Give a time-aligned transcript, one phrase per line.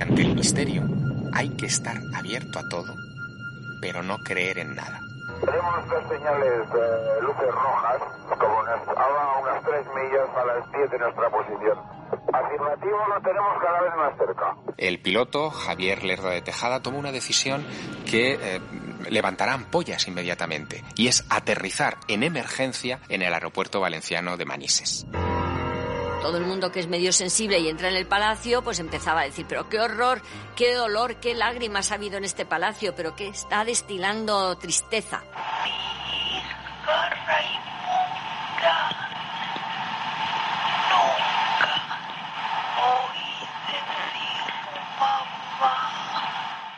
[0.00, 0.82] Ante el misterio
[1.32, 2.94] hay que estar abierto a todo,
[3.80, 5.00] pero no creer en nada.
[5.44, 8.02] Tenemos dos señales de luces rojas,
[8.38, 8.60] como
[8.96, 11.78] a unas tres millas a las 10 de nuestra posición.
[12.32, 14.56] Afirmativo lo tenemos cada vez más cerca.
[14.76, 17.64] El piloto, Javier Lerda de Tejada, tomó una decisión
[18.10, 18.60] que eh,
[19.08, 25.06] levantará ampollas inmediatamente, y es aterrizar en emergencia en el aeropuerto valenciano de Manises
[26.20, 29.24] todo el mundo que es medio sensible y entra en el palacio, pues empezaba a
[29.24, 30.22] decir, pero qué horror,
[30.54, 35.22] qué dolor, qué lágrimas ha habido en este palacio, pero que está destilando tristeza.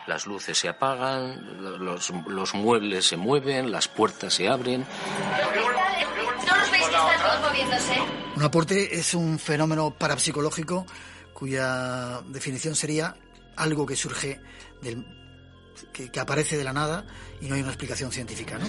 [0.07, 4.85] Las luces se apagan, los, los muebles se mueven, las puertas se abren.
[8.37, 10.87] Un aporte es un fenómeno parapsicológico
[11.33, 13.17] cuya definición sería
[13.57, 14.41] algo que surge
[14.81, 15.05] del,
[15.93, 17.05] que, aparece de la nada
[17.41, 18.67] y no hay una explicación científica, ¿no?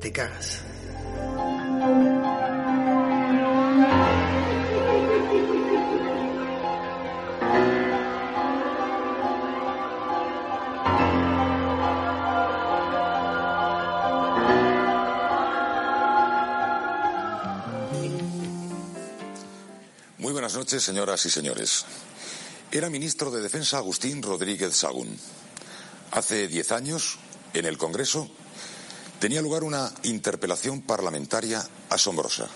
[0.00, 0.64] Te cagas.
[20.32, 21.84] Buenas noches, señoras y señores.
[22.70, 25.14] Era ministro de Defensa Agustín Rodríguez Sagún.
[26.10, 27.18] Hace diez años,
[27.52, 28.30] en el Congreso,
[29.20, 32.48] tenía lugar una interpelación parlamentaria asombrosa.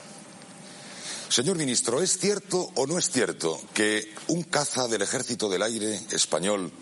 [1.29, 6.01] Señor ministro, ¿es cierto o no es cierto que un caza del Ejército del Aire
[6.13, 6.73] español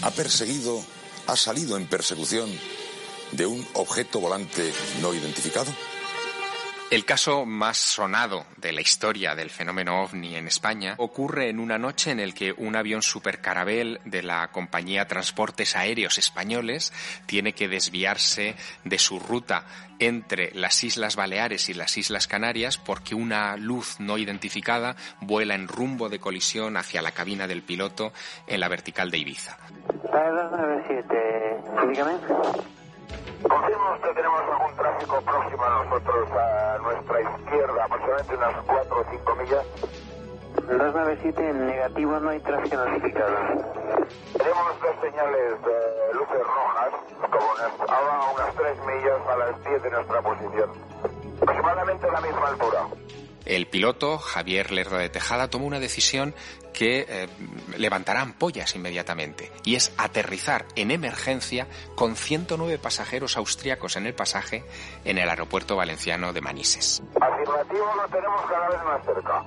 [0.00, 0.82] ha perseguido,
[1.26, 2.50] ha salido en persecución
[3.32, 5.70] de un objeto volante no identificado?
[6.90, 11.78] El caso más sonado de la historia del fenómeno ovni en España ocurre en una
[11.78, 16.92] noche en el que un avión supercarabel de la compañía Transportes Aéreos Españoles
[17.26, 18.54] tiene que desviarse
[18.84, 19.64] de su ruta
[19.98, 25.68] entre las Islas Baleares y las Islas Canarias porque una luz no identificada vuela en
[25.68, 28.12] rumbo de colisión hacia la cabina del piloto
[28.46, 29.56] en la vertical de Ibiza.
[33.48, 39.04] Confirmo que tenemos algún tráfico próximo a nosotros, a nuestra izquierda, aproximadamente unas 4 o
[39.10, 39.66] 5 millas.
[40.54, 43.36] 297 en negativo, no hay tráfico notificado.
[44.38, 46.92] Tenemos dos señales de luces rojas,
[47.30, 50.70] como a unas 3 millas a las 10 de nuestra posición.
[51.42, 52.86] Aproximadamente a la misma altura.
[53.44, 56.34] El piloto, Javier Lerdo de Tejada, tomó una decisión
[56.72, 57.28] que eh,
[57.78, 64.64] levantará ampollas inmediatamente, y es aterrizar en emergencia con 109 pasajeros austriacos en el pasaje
[65.04, 67.02] en el aeropuerto valenciano de Manises.
[67.20, 69.44] Afirmativo lo tenemos cada vez más cerca.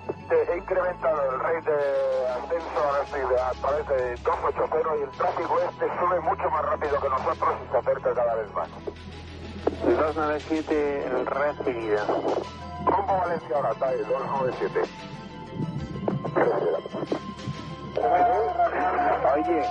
[0.53, 6.19] He incrementado el rate de ascenso, ahora estoy de, 280 y el tráfico este sube
[6.21, 8.69] mucho más rápido que nosotros y se acerca cada vez más.
[9.85, 12.07] 297 recibida.
[13.15, 14.81] Valencia ahora, TAE 297.
[19.35, 19.69] Oye,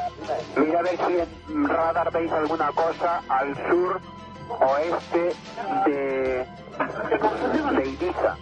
[0.56, 4.00] mira a ver si en radar veis alguna cosa al sur
[4.60, 5.36] oeste
[5.86, 6.46] de,
[7.76, 8.36] de Ibiza.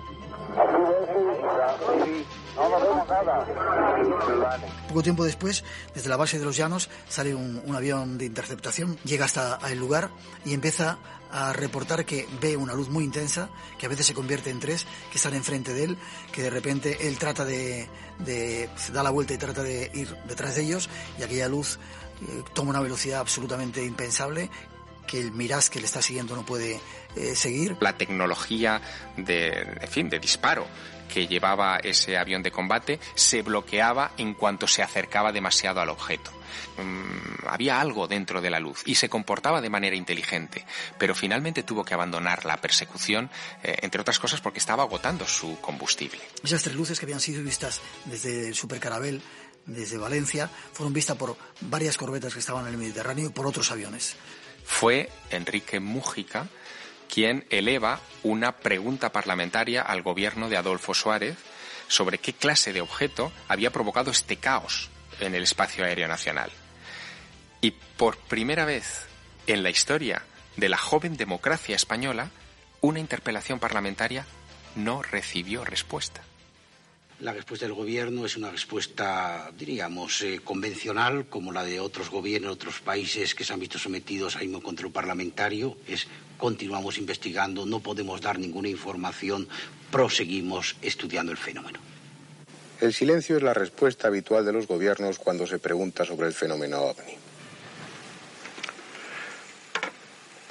[2.55, 3.47] No, vemos nada.
[4.89, 9.25] Poco tiempo después, desde la base de los llanos, sale un, avión de interceptación, llega
[9.25, 10.11] hasta el lugar
[10.45, 10.99] y empieza
[11.33, 13.49] a reportar que ve una luz muy intensa,
[13.79, 15.99] que a veces se convierte en tres, que están enfrente de él,
[16.31, 17.89] que de repente él trata de,
[18.21, 20.89] de da la vuelta y trata de ir detrás de ellos
[21.19, 21.81] y aquella luz
[22.23, 24.49] eh, toma una velocidad absolutamente impensable
[25.09, 26.81] que el Mirage que le está siguiendo no puede
[27.17, 27.77] eh, seguir.
[27.81, 28.81] La tecnología
[29.17, 29.49] de,
[29.81, 30.67] en fin, de disparo
[31.09, 36.31] que llevaba ese avión de combate se bloqueaba en cuanto se acercaba demasiado al objeto.
[36.77, 40.65] Mm, había algo dentro de la luz y se comportaba de manera inteligente,
[40.99, 43.31] pero finalmente tuvo que abandonar la persecución,
[43.63, 46.21] eh, entre otras cosas porque estaba agotando su combustible.
[46.43, 49.23] Esas tres luces que habían sido vistas desde el supercarabel,
[49.67, 53.71] desde Valencia, fueron vistas por varias corbetas que estaban en el Mediterráneo y por otros
[53.71, 54.17] aviones.
[54.65, 56.49] Fue Enrique Mújica
[57.09, 61.37] quien eleva una pregunta parlamentaria al gobierno de Adolfo Suárez
[61.89, 64.91] sobre qué clase de objeto había provocado este caos
[65.21, 66.51] en el espacio aéreo nacional.
[67.61, 69.07] Y por primera vez
[69.47, 70.23] en la historia
[70.57, 72.31] de la joven democracia española,
[72.81, 74.27] una interpelación parlamentaria
[74.75, 76.23] no recibió respuesta.
[77.21, 82.53] La respuesta del gobierno es una respuesta, diríamos, eh, convencional, como la de otros gobiernos,
[82.53, 85.77] otros países que se han visto sometidos a mismo control parlamentario.
[85.87, 89.49] Es continuamos investigando, no podemos dar ninguna información,
[89.91, 91.79] proseguimos estudiando el fenómeno.
[92.81, 96.83] El silencio es la respuesta habitual de los gobiernos cuando se pregunta sobre el fenómeno
[96.83, 97.15] ovni.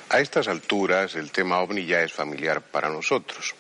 [0.10, 3.56] A estas alturas el tema ovni ya es familiar para nosotros.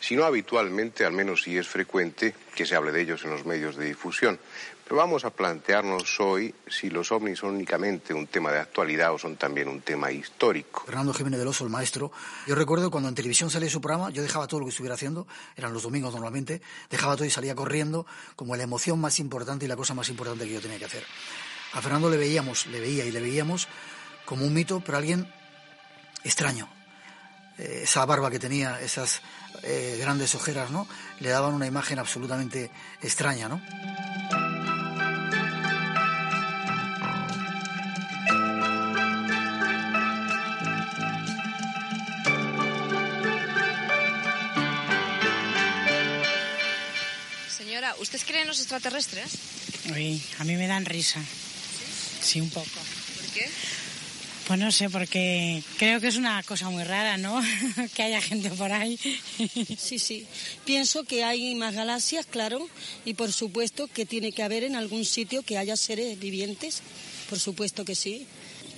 [0.00, 3.44] Si no habitualmente, al menos sí es frecuente que se hable de ellos en los
[3.44, 4.38] medios de difusión.
[4.90, 9.18] Pero vamos a plantearnos hoy si los ovnis son únicamente un tema de actualidad o
[9.18, 10.82] son también un tema histórico.
[10.84, 12.10] Fernando Jiménez del Oso, el maestro.
[12.48, 15.28] Yo recuerdo cuando en televisión salía su programa, yo dejaba todo lo que estuviera haciendo,
[15.54, 19.68] eran los domingos normalmente, dejaba todo y salía corriendo como la emoción más importante y
[19.68, 21.04] la cosa más importante que yo tenía que hacer.
[21.72, 23.68] A Fernando le veíamos, le veía y le veíamos
[24.24, 25.32] como un mito, pero alguien
[26.24, 26.68] extraño.
[27.60, 29.20] Eh, esa barba que tenía, esas
[29.62, 30.88] eh, grandes ojeras, ¿no?
[31.20, 32.70] Le daban una imagen absolutamente
[33.02, 33.60] extraña, ¿no?
[47.58, 49.32] Señora, ¿usted cree en los extraterrestres?
[49.92, 51.20] Uy, a mí me dan risa.
[52.22, 52.66] Sí, un poco.
[52.66, 53.50] ¿Por qué?
[54.50, 57.40] Pues no sé, porque creo que es una cosa muy rara, ¿no?
[57.94, 58.98] que haya gente por ahí.
[59.78, 60.26] sí, sí.
[60.64, 62.68] Pienso que hay más galaxias, claro,
[63.04, 66.82] y por supuesto que tiene que haber en algún sitio que haya seres vivientes.
[67.28, 68.26] Por supuesto que sí.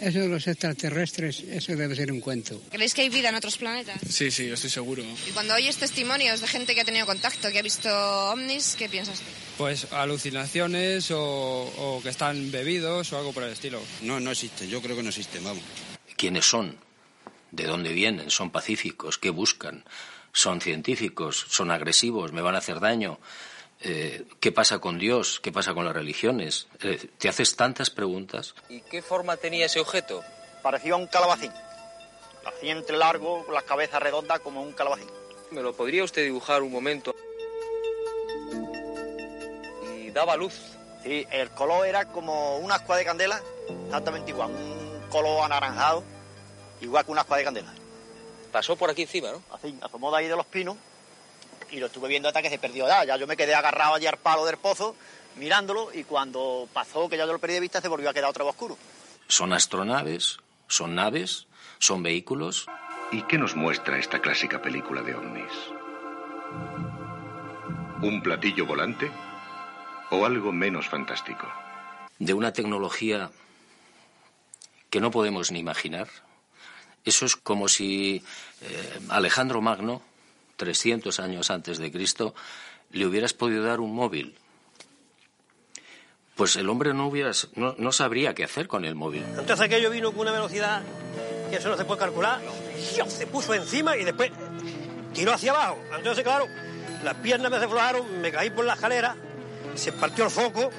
[0.02, 2.60] Eso de los extraterrestres, eso debe ser un cuento.
[2.72, 4.00] ¿Creéis que hay vida en otros planetas?
[4.10, 5.04] Sí, sí, yo estoy seguro.
[5.28, 7.88] Y cuando oyes testimonios de gente que ha tenido contacto, que ha visto
[8.32, 9.26] ovnis, ¿qué piensas tú?
[9.58, 13.81] Pues alucinaciones o, o que están bebidos o algo por el estilo.
[14.00, 14.66] No, no existe.
[14.66, 15.62] Yo creo que no existen, vamos.
[16.16, 16.76] ¿Quiénes son?
[17.52, 18.28] ¿De dónde vienen?
[18.28, 19.19] ¿Son pacíficos?
[19.19, 19.84] ¿Qué buscan?
[20.32, 21.46] ¿Son científicos?
[21.49, 22.32] ¿Son agresivos?
[22.32, 23.20] ¿Me van a hacer daño?
[23.84, 25.40] Eh, ¿Qué pasa con Dios?
[25.40, 26.69] ¿Qué pasa con las religiones?
[26.82, 28.55] Eh, te haces tantas preguntas.
[28.69, 30.23] ¿Y qué forma tenía ese objeto?
[30.62, 31.52] Parecía un calabacín.
[32.44, 35.08] Así entre largo, la cabeza redonda como un calabacín.
[35.50, 37.14] ¿Me lo podría usted dibujar un momento?
[39.96, 40.55] Y daba luz.
[41.02, 43.43] Sí, el color era como una ascua de candela,
[43.87, 46.05] exactamente igual, un color anaranjado,
[46.81, 47.75] igual que una ascua de candela.
[48.52, 49.43] Pasó por aquí encima, ¿no?
[49.50, 50.76] Así, asomó de ahí de los pinos
[51.73, 53.05] y lo estuve viendo hasta que se perdió ya.
[53.05, 54.95] Ya yo me quedé agarrado allí al palo del pozo
[55.37, 58.29] mirándolo y cuando pasó, que ya yo lo perdí de vista, se volvió a quedar
[58.31, 58.77] otra vez oscuro.
[59.27, 60.39] ¿Son astronaves?
[60.69, 61.47] ¿Son naves?
[61.79, 62.67] ¿Son vehículos?
[63.11, 65.53] ¿Y qué nos muestra esta clásica película de ovnis?
[68.03, 69.11] ¿Un platillo volante?
[70.11, 71.51] ¿O algo menos fantástico?
[72.19, 73.31] De una tecnología
[74.91, 76.09] que no podemos ni imaginar.
[77.05, 78.23] Eso es como si
[78.61, 80.03] eh, Alejandro Magno
[80.62, 82.37] 300 años antes de Cristo,
[82.93, 84.37] le hubieras podido dar un móvil.
[86.37, 89.25] Pues el hombre no, hubieras, no, sabría qué hacer con el móvil.
[89.25, 90.85] Entonces aquello vino con una velocidad
[91.50, 92.41] que eso no se puede calcular.
[93.09, 94.31] Se puso encima y después
[95.12, 95.79] tiró hacia abajo.
[95.97, 96.47] Entonces, claro,
[97.03, 99.17] las piernas me aflojaron, me caí por la escalera,
[99.75, 100.70] se partió el foco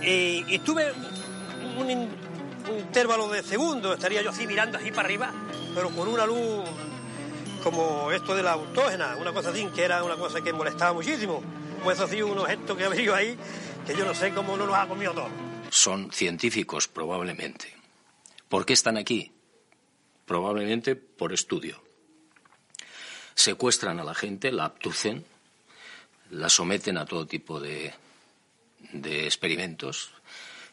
[0.00, 0.90] y, estuve
[1.78, 5.32] un, un intervalo de segundos, estaría yo así mirando así para arriba,
[5.74, 6.64] pero con una luz
[7.62, 11.42] como esto de la autógena, una cosa así, que era una cosa que molestaba muchísimo.
[11.82, 13.36] Pues eso sí, unos gestos que abrió ahí,
[13.86, 15.30] que yo no sé cómo no los ha comido todos.
[15.70, 17.74] Son científicos, probablemente.
[18.48, 19.32] ¿Por qué están aquí?
[20.26, 21.82] Probablemente por estudio.
[23.34, 25.24] Secuestran a la gente, la abducen,
[26.30, 27.94] la someten a todo tipo de,
[28.92, 30.12] de experimentos,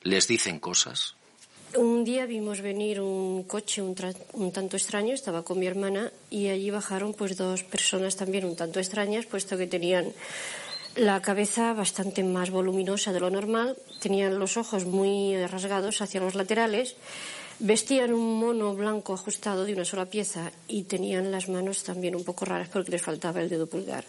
[0.01, 1.15] les dicen cosas,
[1.75, 3.93] un día vimos venir un coche un,
[4.51, 8.79] tanto extraño, estaba con mi hermana y allí bajaron pues dos personas también un tanto
[8.79, 10.11] extrañas, puesto que tenían
[10.95, 16.35] la cabeza bastante más voluminosa de lo normal, tenían los ojos muy rasgados hacia los
[16.35, 16.95] laterales,
[17.59, 22.23] vestían un mono blanco ajustado de una sola pieza y tenían las manos también un
[22.23, 24.05] poco raras porque les faltaba el dedo pulgar.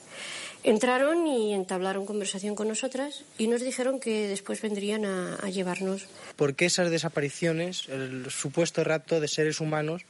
[0.63, 6.07] Entraron y entablaron conversación con nosotras y nos dijeron que después vendrían a, llevarnos.
[6.37, 10.03] ¿Por qué esas desapariciones, el supuesto rapto de seres humanos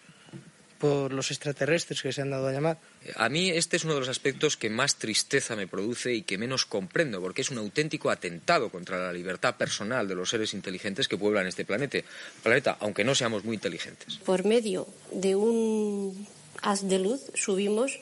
[0.78, 2.78] por los extraterrestres que se han dado a llamar?
[3.14, 6.38] A mí este es uno de los aspectos que más tristeza me produce y que
[6.38, 11.06] menos comprendo, porque es un auténtico atentado contra la libertad personal de los seres inteligentes
[11.06, 11.98] que pueblan este planeta,
[12.42, 14.16] planeta aunque no seamos muy inteligentes.
[14.24, 16.26] Por medio de un
[16.62, 18.00] haz de luz subimos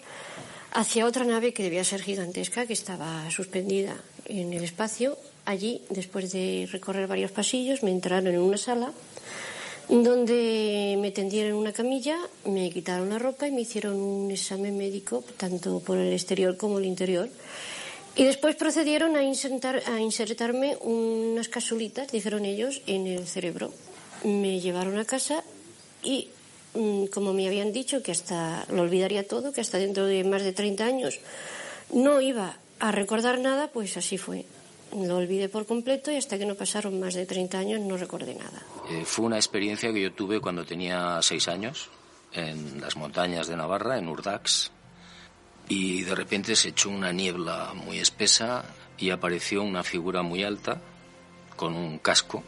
[0.72, 3.96] hacia otra nave que debía ser gigantesca, que estaba suspendida
[4.26, 5.18] en el espacio.
[5.44, 8.92] Allí, después de recorrer varios pasillos, me entraron en una sala
[9.88, 15.24] donde me tendieron una camilla, me quitaron la ropa y me hicieron un examen médico,
[15.38, 17.28] tanto por el exterior como el interior.
[18.14, 23.72] Y después procedieron a, insertar, a insertarme unas casulitas, dijeron ellos, en el cerebro.
[24.24, 25.42] Me llevaron a casa
[26.02, 26.28] y,
[27.12, 30.52] como me habían dicho, que hasta lo olvidaría todo, que hasta dentro de más de
[30.52, 31.18] 30 años
[31.92, 34.44] no iba a recordar nada, pues así fue.
[34.96, 38.34] Lo olvidé por completo y hasta que no pasaron más de 30 años no recordé
[38.34, 38.62] nada.
[38.90, 41.90] Eh, fue una experiencia que yo tuve cuando tenía seis años
[42.32, 44.70] en las montañas de Navarra, en Urdax,
[45.68, 48.64] y de repente se echó una niebla muy espesa
[48.96, 50.80] y apareció una figura muy alta
[51.56, 52.42] con un casco.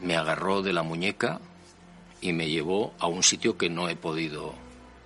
[0.00, 1.40] Me agarró de la muñeca
[2.24, 4.54] y me llevó a un sitio que no he podido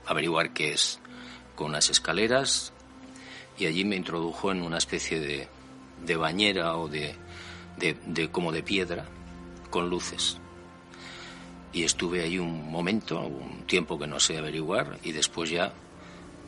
[0.06, 1.00] averiguar qué es,
[1.56, 2.72] con unas escaleras
[3.58, 5.48] y allí me introdujo en una especie de,
[6.06, 7.16] de bañera o de,
[7.76, 9.04] de, como de piedra
[9.68, 10.38] con luces.
[11.72, 15.72] Y estuve ahí un momento, un tiempo que no sé averiguar, y después ya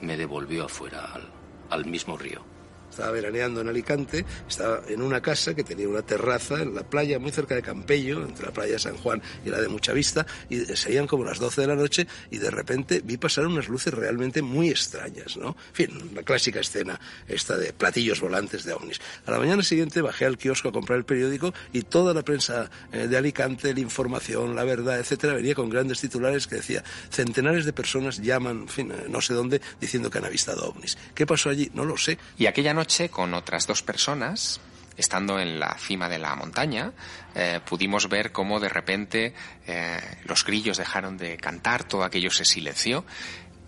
[0.00, 1.29] me devolvió afuera al,
[1.69, 2.43] al mismo río.
[2.91, 7.19] Estaba veraneando en Alicante, estaba en una casa que tenía una terraza en la playa,
[7.19, 10.59] muy cerca de Campello, entre la playa de San Juan y la de Muchavista, y
[10.77, 14.43] serían como las 12 de la noche, y de repente vi pasar unas luces realmente
[14.43, 15.57] muy extrañas, ¿no?
[15.69, 19.01] En fin, la clásica escena esta de platillos volantes de ovnis.
[19.27, 22.71] A la mañana siguiente bajé al kiosco a comprar el periódico y toda la prensa
[22.93, 27.65] eh, de Alicante, la información, la verdad, etcétera, venía con grandes titulares que decía centenares
[27.65, 30.99] de personas llaman, en fin, eh, no sé dónde, diciendo que han avistado ovnis.
[31.15, 31.71] ¿Qué pasó allí?
[31.75, 32.19] No lo sé.
[32.39, 32.75] Y aquella
[33.11, 34.59] con otras dos personas,
[34.97, 36.93] estando en la cima de la montaña,
[37.35, 39.35] eh, pudimos ver cómo de repente
[39.67, 43.05] eh, los grillos dejaron de cantar, todo aquello se silenció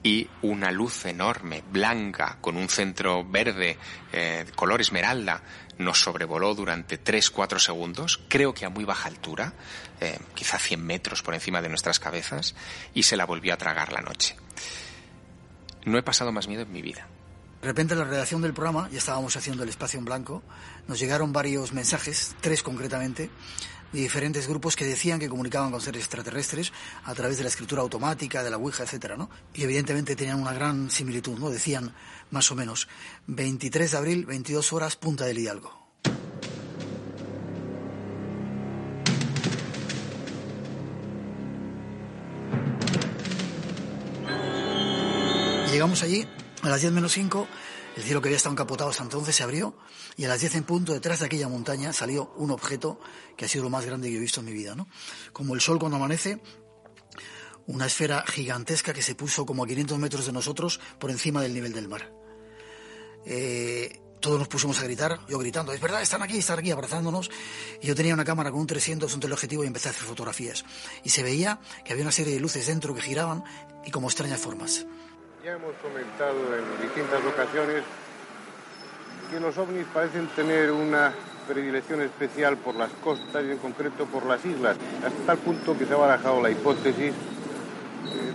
[0.03, 3.77] y una luz enorme, blanca, con un centro verde,
[4.15, 5.43] eh, color esmeralda,
[5.77, 9.53] nos sobrevoló durante 3-4 segundos, creo que a muy baja altura,
[10.35, 12.55] quizá 100 metros por encima de nuestras cabezas,
[12.95, 14.37] y se la volvió a tragar la noche.
[15.85, 17.09] No he pasado más miedo en mi vida.
[17.63, 20.43] De repente en la redacción del programa, ya estábamos haciendo el espacio en blanco,
[20.89, 23.31] nos llegaron varios mensajes, tres concretamente,
[23.93, 26.73] de diferentes grupos que decían que comunicaban con seres extraterrestres
[27.05, 29.31] a través de la escritura automática, de la Ouija, etcétera, ¿no?
[29.55, 31.51] Y evidentemente tenían una gran similitud, ¿no?
[31.51, 31.95] Decían
[32.33, 32.89] más o menos
[33.29, 35.81] 23 de abril, 22 horas, Punta del Hidalgo.
[45.71, 46.27] Llegamos allí
[46.63, 47.49] a las 10 menos 5,
[47.97, 49.77] el cielo que había estado encapotado hasta entonces se abrió
[50.17, 53.01] y a las 10 en punto, detrás de aquella montaña, salió un objeto
[53.37, 54.89] que ha sido lo más grande que he visto en mi vida, ¿no?
[55.33, 56.41] Como el sol cuando amanece,
[57.67, 61.55] una esfera gigantesca que se puso como a 500 metros de nosotros por encima del
[61.55, 62.13] nivel del mar.
[63.25, 67.29] Eh, todos nos pusimos a gritar, yo gritando, es verdad, están aquí, están aquí, abrazándonos.
[67.81, 70.65] Y yo tenía una cámara con un 300, un teleobjetivo y empecé a hacer fotografías.
[71.03, 73.43] Y se veía que había una serie de luces dentro que giraban
[73.85, 74.87] y como extrañas formas.
[75.45, 77.83] Ya hemos comentado en distintas ocasiones
[79.29, 81.13] que los ovnis parecen tener una
[81.49, 85.85] predilección especial por las costas y en concreto por las islas, hasta tal punto que
[85.85, 87.13] se ha barajado la hipótesis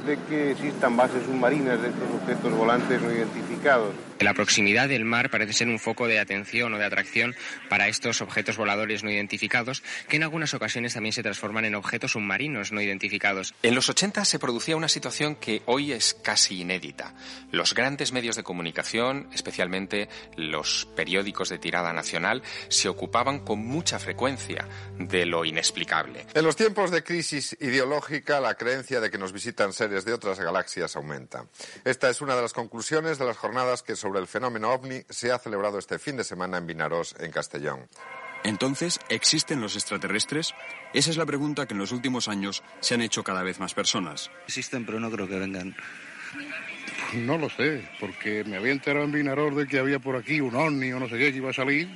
[0.06, 3.94] de que existan bases submarinas de estos objetos volantes no identificados.
[4.20, 7.36] La proximidad del mar parece ser un foco de atención o de atracción
[7.70, 12.14] para estos objetos voladores no identificados, que en algunas ocasiones también se transforman en objetos
[12.14, 13.54] submarinos no identificados.
[13.62, 17.14] En los 80 se producía una situación que hoy es casi inédita.
[17.52, 24.00] Los grandes medios de comunicación, especialmente los periódicos de tirada nacional, se ocupaban con mucha
[24.00, 26.26] frecuencia de lo inexplicable.
[26.34, 30.40] En los tiempos de crisis ideológica, la creencia de que nos visitan seres de otras
[30.40, 31.48] galaxias aumenta.
[31.84, 35.32] Esta es una de las conclusiones de las jornadas que sobre el fenómeno ovni se
[35.32, 37.88] ha celebrado este fin de semana en Vinarós, en Castellón.
[38.44, 40.54] Entonces, ¿existen los extraterrestres?
[40.94, 43.74] Esa es la pregunta que en los últimos años se han hecho cada vez más
[43.74, 44.30] personas.
[44.46, 45.76] Existen, pero no creo que vengan.
[47.14, 50.56] No lo sé, porque me había enterado en Vinarós de que había por aquí un
[50.56, 51.90] ovni o no sé qué que iba a salir.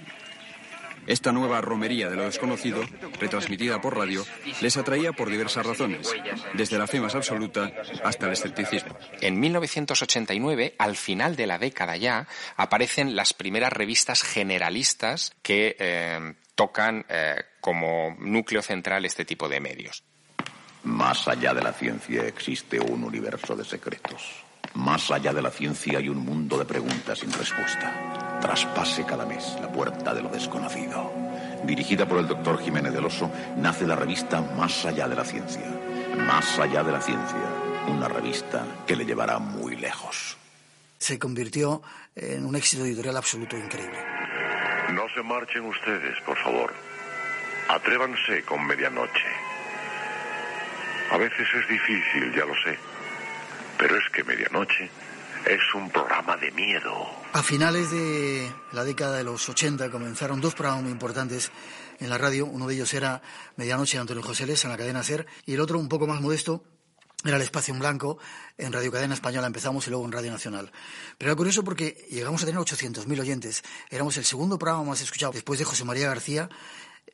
[1.08, 2.84] Esta nueva romería de lo desconocido,
[3.20, 4.26] retransmitida por radio,
[4.62, 6.14] les atraía por diversas razones,
[6.54, 7.72] desde la fe más absoluta
[8.04, 8.96] hasta el escepticismo.
[9.20, 16.34] En 1989, al final de la década ya, aparecen las primeras revistas generalistas que eh,
[16.56, 20.04] tocan eh, como núcleo central este tipo de medios.
[20.84, 24.44] Más allá de la ciencia existe un universo de secretos.
[24.74, 28.21] Más allá de la ciencia hay un mundo de preguntas sin respuesta.
[28.42, 31.14] Traspase cada mes la puerta de lo desconocido.
[31.64, 35.66] Dirigida por el doctor Jiménez del Oso, nace la revista Más allá de la ciencia.
[36.18, 37.38] Más allá de la ciencia.
[37.88, 40.38] Una revista que le llevará muy lejos.
[40.98, 41.82] Se convirtió
[42.16, 44.00] en un éxito editorial absoluto increíble.
[44.94, 46.74] No se marchen ustedes, por favor.
[47.70, 49.30] Atrévanse con medianoche.
[51.12, 52.78] A veces es difícil, ya lo sé.
[53.78, 54.90] Pero es que medianoche
[55.46, 57.21] Es un programa de miedo.
[57.34, 61.50] A finales de la década de los 80 comenzaron dos programas muy importantes
[62.02, 62.46] en la radio.
[62.46, 63.22] Uno de ellos era
[63.56, 66.62] Medianoche de Antonio José en la cadena SER y el otro, un poco más modesto,
[67.24, 68.18] era el espacio en blanco
[68.58, 70.74] en Radio Cadena Española empezamos y luego en Radio Nacional.
[71.18, 73.64] Pero era curioso porque llegamos a tener 800.000 oyentes.
[73.90, 76.50] Éramos el segundo programa más escuchado después de José María García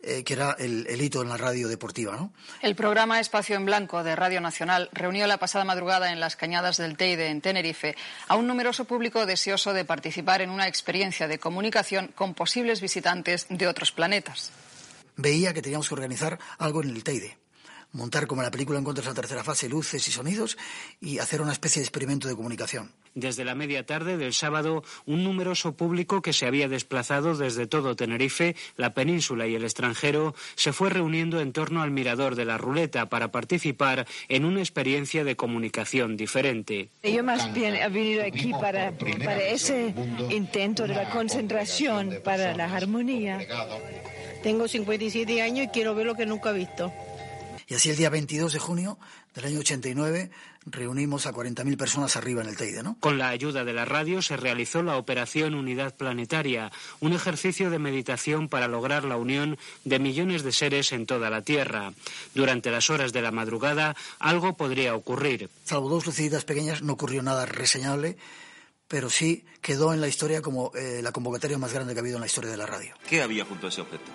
[0.04, 2.16] eh, que era el, el, hito en la radio deportiva.
[2.16, 2.32] ¿no?
[2.62, 6.78] El programa Espacio en Blanco de Radio Nacional reunió la pasada madrugada en las cañadas
[6.78, 7.96] del Teide, en Tenerife,
[8.28, 13.48] a un numeroso público deseoso de participar en una experiencia de comunicación con posibles visitantes
[13.50, 14.52] de otros planetas.
[15.16, 17.38] Veía que teníamos que organizar algo en el Teide
[17.92, 20.58] montar como en la película Encuentros a la tercera fase luces y sonidos
[21.02, 22.92] y hacer una especie de experimento de comunicación.
[23.16, 27.96] Desde la media tarde del sábado, un numeroso público que se había desplazado desde todo
[27.96, 32.60] Tenerife, la península y el extranjero se fue reuniendo en torno al mirador de la
[32.60, 36.90] ruleta para participar en una experiencia de comunicación diferente.
[37.02, 39.96] Yo más bien he venido aquí para, para ese
[40.30, 43.40] intento de la concentración, para la armonía.
[44.44, 46.94] Tengo 57 años y quiero ver lo que nunca he visto.
[47.68, 48.98] Y así el día 22 de junio
[49.36, 50.32] del año 89
[50.66, 52.98] reunimos a 40.000 personas arriba en el Teide, ¿no?
[53.00, 56.72] Con la ayuda de la radio se realizó la Operación Unidad Planetaria,
[57.02, 61.42] un ejercicio de meditación para lograr la unión de millones de seres en toda la
[61.42, 61.94] Tierra.
[62.34, 65.50] Durante las horas de la madrugada algo podría ocurrir.
[65.66, 68.18] Salvo dos luciditas pequeñas no ocurrió nada reseñable
[68.88, 72.16] pero sí quedó en la historia como eh, la convocatoria más grande que ha habido
[72.16, 72.96] en la historia de la radio.
[73.10, 74.06] ¿Qué había junto a ese objeto?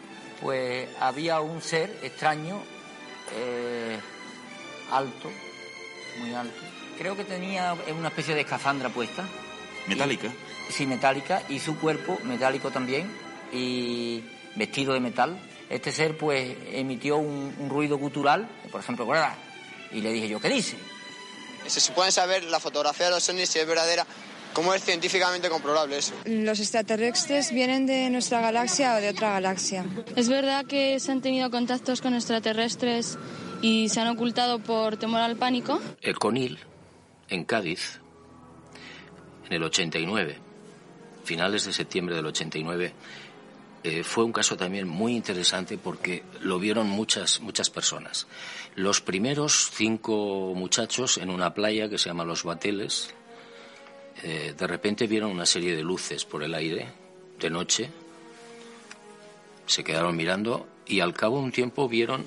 [0.41, 2.63] Pues había un ser extraño
[3.35, 3.99] eh,
[4.91, 5.31] alto,
[6.19, 6.61] muy alto.
[6.99, 9.25] Creo que tenía una especie de escafandra puesta.
[9.87, 10.29] ¿Metálica?
[10.69, 13.11] Y, sí, metálica, y su cuerpo metálico también,
[13.53, 14.23] y
[14.55, 15.39] vestido de metal.
[15.69, 19.07] Este ser, pues, emitió un, un ruido gutural, por ejemplo,
[19.91, 20.77] y le dije yo, ¿qué dice?
[21.67, 24.07] Se supone saber la fotografía de los ovnis si es verdadera.
[24.53, 26.15] ¿Cómo es científicamente comprobable eso?
[26.27, 29.85] Los extraterrestres vienen de nuestra galaxia o de otra galaxia.
[30.15, 33.19] Es verdad que se han tenido contactos con extraterrestres
[33.63, 35.81] y se han ocultado por temor al pánico.
[36.03, 36.59] El Conil,
[37.29, 38.01] en Cádiz,
[39.47, 40.37] en el 89,
[41.25, 42.93] finales de septiembre del 89,
[43.85, 48.27] eh, fue un caso también muy interesante porque lo vieron muchas, muchas personas.
[48.77, 53.15] Los primeros cinco muchachos en una playa que se llama Los Bateles,
[54.23, 56.89] eh, de repente vieron una serie de luces por el aire
[57.41, 57.91] de noche,
[59.67, 62.27] se quedaron mirando y al cabo de un tiempo vieron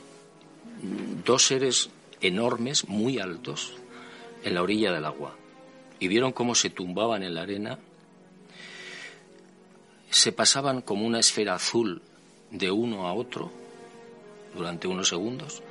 [1.25, 1.89] dos seres
[2.21, 3.73] enormes, muy altos,
[4.43, 5.35] en la orilla del agua.
[5.99, 7.79] Y vieron cómo se tumbaban en la arena,
[10.09, 12.01] se pasaban como una esfera azul
[12.51, 13.51] de uno a otro
[14.55, 15.63] durante unos segundos.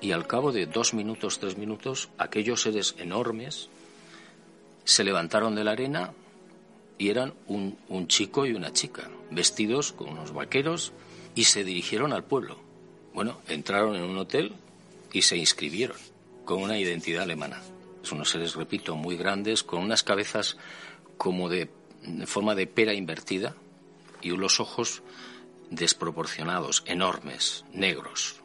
[0.00, 3.68] Y al cabo de dos minutos, tres minutos, aquellos seres enormes
[4.84, 6.12] se levantaron de la arena
[6.98, 10.92] y eran un, un, chico y una chica, vestidos con unos vaqueros,
[11.34, 12.58] y se dirigieron al pueblo.
[13.14, 14.54] Bueno, entraron en un hotel
[15.12, 15.96] y se inscribieron
[16.44, 17.60] con una identidad alemana.
[18.02, 20.56] Son unos seres, repito, muy grandes, con unas cabezas
[21.16, 21.70] como de,
[22.02, 23.54] de forma de pera invertida
[24.20, 25.02] y unos ojos
[25.70, 28.41] desproporcionados, enormes, negros.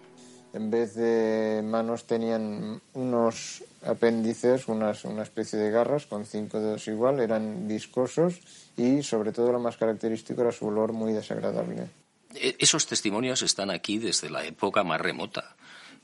[0.57, 4.91] En vez de manos tenían unos apéndices, una
[5.21, 8.39] especie de garras con cinco dedos igual, eran viscosos
[8.75, 11.87] y sobre todo lo más característico era su olor muy desagradable.
[12.33, 15.55] Esos testimonios están aquí desde la época más remota.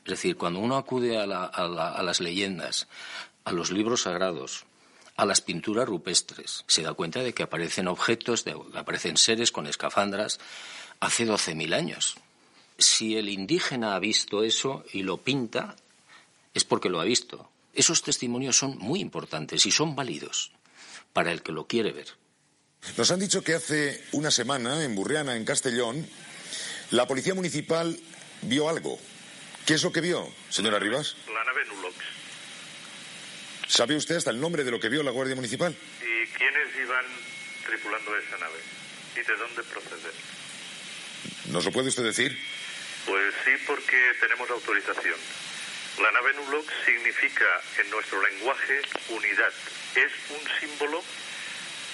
[0.05, 2.87] Es decir, cuando uno acude a, la, a, la, a las leyendas,
[3.45, 4.65] a los libros sagrados,
[5.17, 9.65] a las pinturas rupestres, se da cuenta de que aparecen objetos, de, aparecen seres con
[9.65, 10.39] escafandras
[10.99, 12.17] hace 12.000 años.
[12.77, 15.75] Si el indígena ha visto eso y lo pinta,
[16.53, 17.49] es porque lo ha visto.
[17.73, 20.51] Esos testimonios son muy importantes y son válidos
[21.11, 22.07] para el que lo quiere ver.
[22.97, 26.07] Nos han dicho que hace una semana, en Burriana, en Castellón,
[26.91, 27.97] la policía municipal
[28.41, 28.99] vio algo.
[29.65, 31.15] ¿Qué es lo que vio, señora Rivas?
[31.33, 31.95] La nave Nulox.
[33.67, 35.73] ¿Sabe usted hasta el nombre de lo que vio la Guardia Municipal?
[35.73, 37.05] ¿Y quiénes iban
[37.65, 38.59] tripulando esa nave?
[39.13, 40.11] ¿Y de dónde proceden?
[41.51, 42.37] ¿Nos lo puede usted decir?
[43.05, 45.19] Pues sí, porque tenemos autorización.
[45.99, 49.53] La nave Nulox significa en nuestro lenguaje unidad.
[49.95, 51.03] Es un símbolo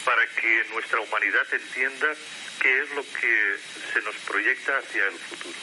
[0.06, 2.08] para que nuestra humanidad entienda
[2.62, 3.58] qué es lo que
[3.94, 5.58] se nos proyecta hacia el futuro.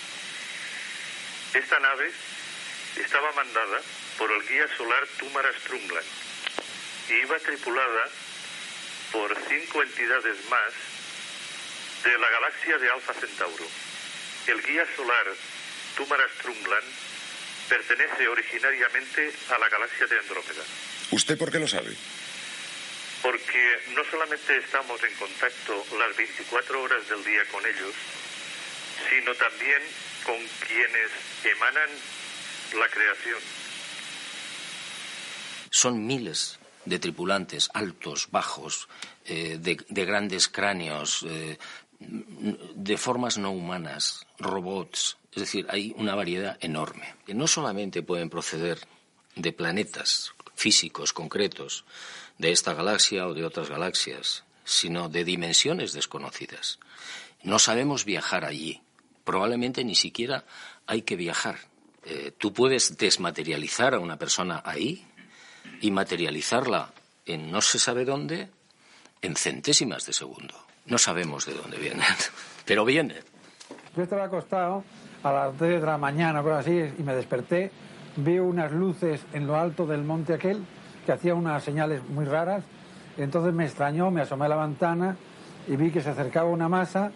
[1.54, 2.10] Esta nave
[2.96, 3.80] estaba mandada
[4.18, 6.06] por el guía solar Tumara Strumland
[7.08, 8.10] y iba tripulada
[9.12, 10.72] por cinco entidades más
[12.04, 13.85] de la galaxia de Alfa Centauro.
[14.46, 15.26] El guía solar
[15.96, 16.86] Tumara Strumland
[17.68, 20.62] pertenece originariamente a la galaxia de Andrómeda.
[21.10, 21.96] ¿Usted por qué lo sabe?
[23.22, 27.94] porque no solamente estamos en contacto las 24 horas del día con ellos,
[29.10, 29.82] sino también
[30.24, 31.10] con quienes
[31.44, 31.90] emanan
[32.78, 33.38] la creación.
[35.70, 38.88] Son miles de tripulantes, altos, bajos,
[39.24, 41.58] eh, de, grandes cráneos, eh,
[41.98, 45.16] de formas no humanas, robots.
[45.32, 47.14] Es decir, hay una variedad enorme.
[47.26, 48.78] Que no solamente pueden proceder
[49.34, 51.84] de planetas físicos concretos
[52.38, 56.78] de esta galaxia o de otras galaxias, sino de dimensiones desconocidas.
[57.42, 58.82] No sabemos viajar allí.
[59.24, 60.44] Probablemente ni siquiera
[60.86, 61.58] hay que viajar.
[62.04, 65.04] Eh, tú puedes desmaterializar a una persona ahí
[65.80, 66.92] y materializarla
[67.26, 68.48] en no se sabe dónde
[69.22, 70.54] en centésimas de segundo.
[70.86, 72.06] No sabemos de dónde vienen,
[72.64, 73.22] pero vienen.
[73.96, 74.84] Yo estaba acostado
[75.22, 77.70] a las 3 de la mañana, por así, y me desperté.
[78.16, 80.62] Veo unas luces en lo alto del monte aquel
[81.06, 82.62] que hacía unas señales muy raras.
[83.16, 85.16] Entonces me extrañó, me asomé a la ventana
[85.66, 87.10] y vi que se acercaba una masa.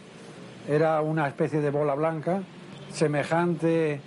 [0.67, 2.43] Era una especie de bola blanca,
[2.91, 4.01] semejante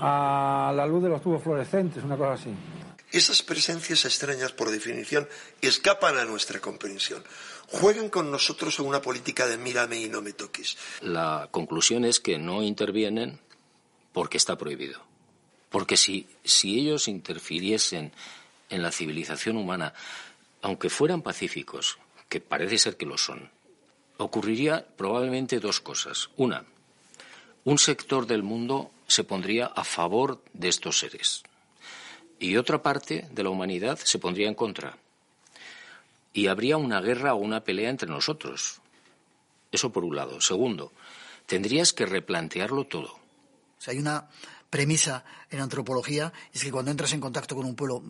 [0.00, 2.54] a la luz de los tubos fluorescentes, una cosa así.
[3.12, 5.28] Esas presencias extrañas, por definición,
[5.60, 7.24] escapan a nuestra comprensión.
[7.70, 10.76] Juegan con nosotros en una política de mírame y no me toques.
[11.00, 13.38] La conclusión es que no intervienen
[14.12, 15.00] porque está prohibido.
[15.70, 18.12] Porque si, si ellos interfiriesen
[18.68, 19.94] en la civilización humana,
[20.62, 23.50] aunque fueran pacíficos, que parece ser que lo son,
[24.16, 26.30] ocurriría probablemente dos cosas.
[26.36, 26.64] Una,
[27.64, 31.42] un sector del mundo se pondría a favor de estos seres
[32.40, 34.96] y otra parte de la humanidad se pondría en contra.
[36.32, 38.80] Y habría una guerra o una pelea entre nosotros.
[39.72, 40.40] Eso por un lado.
[40.40, 40.92] Segundo,
[41.46, 43.18] tendrías que replantearlo todo.
[43.86, 44.28] hay una
[44.68, 48.02] premisa en antropología, es que cuando entras en contacto con un pueblo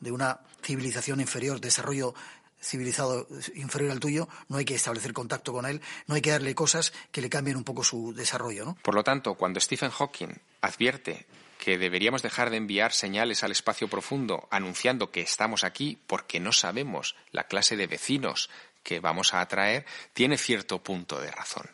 [0.00, 2.14] de una civilización inferior, desarrollo
[2.60, 6.54] civilizado inferior al tuyo, no hay que establecer contacto con él, no hay que darle
[6.54, 8.64] cosas que le cambien un poco su desarrollo.
[8.64, 8.78] ¿no?
[8.82, 11.26] Por lo tanto, cuando Stephen Hawking advierte
[11.66, 16.52] que deberíamos dejar de enviar señales al espacio profundo anunciando que estamos aquí porque no
[16.52, 18.50] sabemos la clase de vecinos
[18.84, 21.68] que vamos a atraer, tiene cierto punto de razón.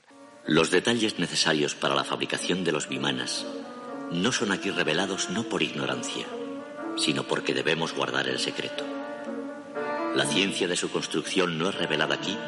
[0.46, 3.44] Los detalles necesarios para la fabricación de los bimanas
[4.10, 6.24] no son aquí revelados no por ignorancia,
[6.96, 8.86] sino porque debemos guardar el secreto.
[10.14, 12.38] La ciencia de su construcción no es revelada aquí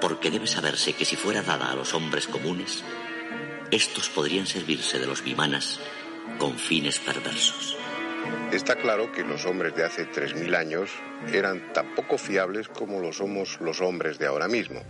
[0.00, 2.84] porque debe saberse que si fuera dada a los hombres comunes,
[3.72, 5.80] estos podrían servirse de los bimanas
[6.38, 7.76] con fines perversos.
[8.52, 10.90] Está claro que los hombres de hace 3.000 años
[11.32, 14.82] eran tan poco fiables como lo somos los hombres de ahora mismo.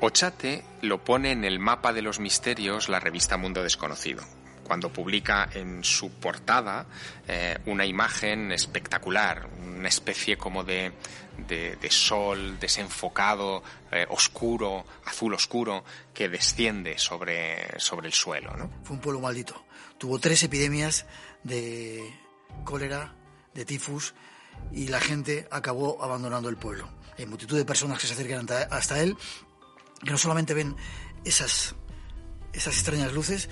[0.00, 4.22] Ochate lo pone en el mapa de los misterios la revista Mundo Desconocido
[4.66, 6.86] cuando publica en su portada
[7.28, 10.92] eh, una imagen espectacular, una especie como de,
[11.46, 18.56] de, sol desenfocado, eh, oscuro, azul oscuro, que desciende sobre, sobre el suelo.
[18.56, 18.70] ¿no?
[18.82, 19.64] Fue un pueblo maldito.
[19.98, 21.06] Tuvo tres epidemias
[21.44, 22.12] de
[22.64, 23.14] cólera,
[23.54, 24.14] de tifus,
[24.72, 26.88] y la gente acabó abandonando el pueblo.
[27.18, 29.16] Hay multitud de personas que se acercan hasta él,
[30.04, 30.76] que no solamente ven
[31.24, 31.74] esas,
[32.52, 33.48] esas extrañas luces,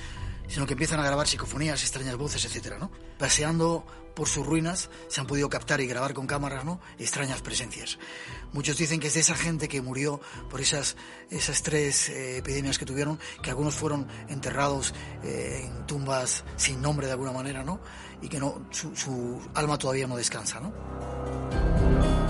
[0.48, 2.90] sino que empiezan a grabar psicofonías, extrañas voces, etcétera, ¿no?
[3.18, 6.80] Paseando por sus ruinas se han podido captar y grabar con cámaras, ¿no?
[6.98, 7.98] Extrañas presencias.
[8.52, 10.96] Muchos dicen que es de esa gente que murió por esas,
[11.30, 17.06] esas tres eh, epidemias que tuvieron, que algunos fueron enterrados eh, en tumbas sin nombre
[17.06, 17.80] de alguna manera, ¿no?
[18.22, 22.23] Y que no, su, su alma todavía no descansa, ¿no?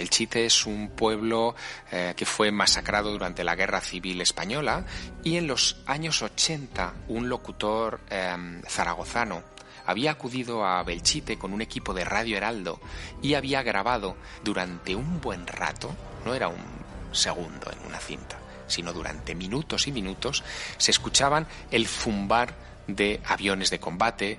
[0.00, 1.54] Belchite es un pueblo
[1.92, 4.86] eh, que fue masacrado durante la Guerra Civil Española
[5.22, 9.42] y en los años 80 un locutor em, zaragozano
[9.84, 12.80] había acudido a Belchite con un equipo de Radio Heraldo
[13.20, 16.64] y había grabado durante un buen rato, no era un
[17.12, 20.42] segundo en una cinta, sino durante minutos y minutos,
[20.78, 22.54] se escuchaban el zumbar
[22.86, 24.38] de aviones de combate,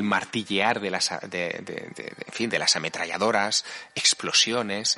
[0.00, 4.96] el martillear de las, de, fin, de las ametralladoras, explosiones.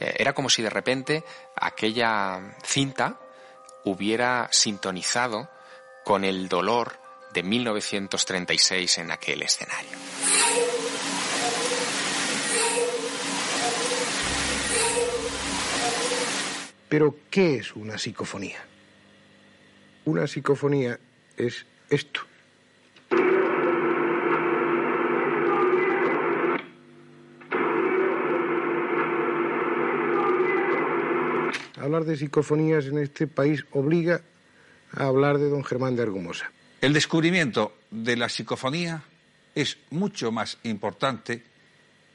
[0.00, 1.24] Eh, era como si de repente
[1.56, 3.18] aquella cinta
[3.84, 5.50] hubiera sintonizado
[6.04, 7.00] con el dolor
[7.32, 9.98] de 1936 en aquel escenario.
[16.88, 18.64] Pero, ¿qué es una psicofonía?
[20.06, 20.98] Una psicofonía
[21.36, 22.20] es esto.
[31.80, 34.22] Hablar de psicofonías en este país obliga
[34.92, 36.50] a hablar de don Germán de Argumosa.
[36.80, 39.02] El descubrimiento de la psicofonía
[39.54, 41.42] es mucho más importante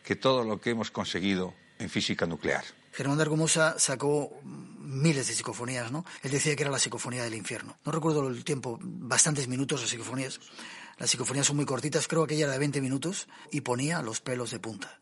[0.03, 2.63] que todo lo que hemos conseguido en física nuclear.
[2.93, 4.31] Germán de Argumosa sacó
[4.79, 6.05] miles de psicofonías, ¿no?
[6.23, 7.77] Él decía que era la psicofonía del infierno.
[7.85, 10.39] No recuerdo el tiempo, bastantes minutos de psicofonías.
[10.97, 14.21] Las psicofonías son muy cortitas, creo que aquella era de 20 minutos y ponía los
[14.21, 14.99] pelos de punta.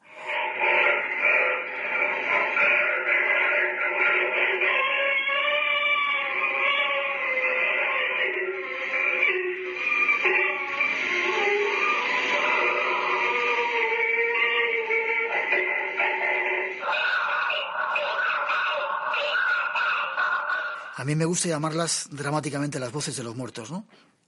[21.08, 23.86] Mí me gusta llamarlas dramáticamente las voces de los muertos, ¿no?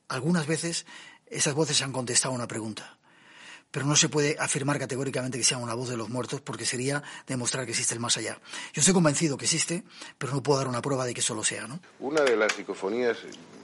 [0.07, 0.85] Algunas veces
[1.27, 2.97] esas voces han contestado una pregunta,
[3.71, 7.03] pero no se puede afirmar categóricamente que sea una voz de los muertos porque sería
[7.27, 8.39] demostrar que existe el más allá.
[8.73, 9.83] Yo estoy convencido que existe,
[10.17, 11.79] pero no puedo dar una prueba de que eso lo sea, ¿no?
[11.99, 13.17] Una de las psicofonías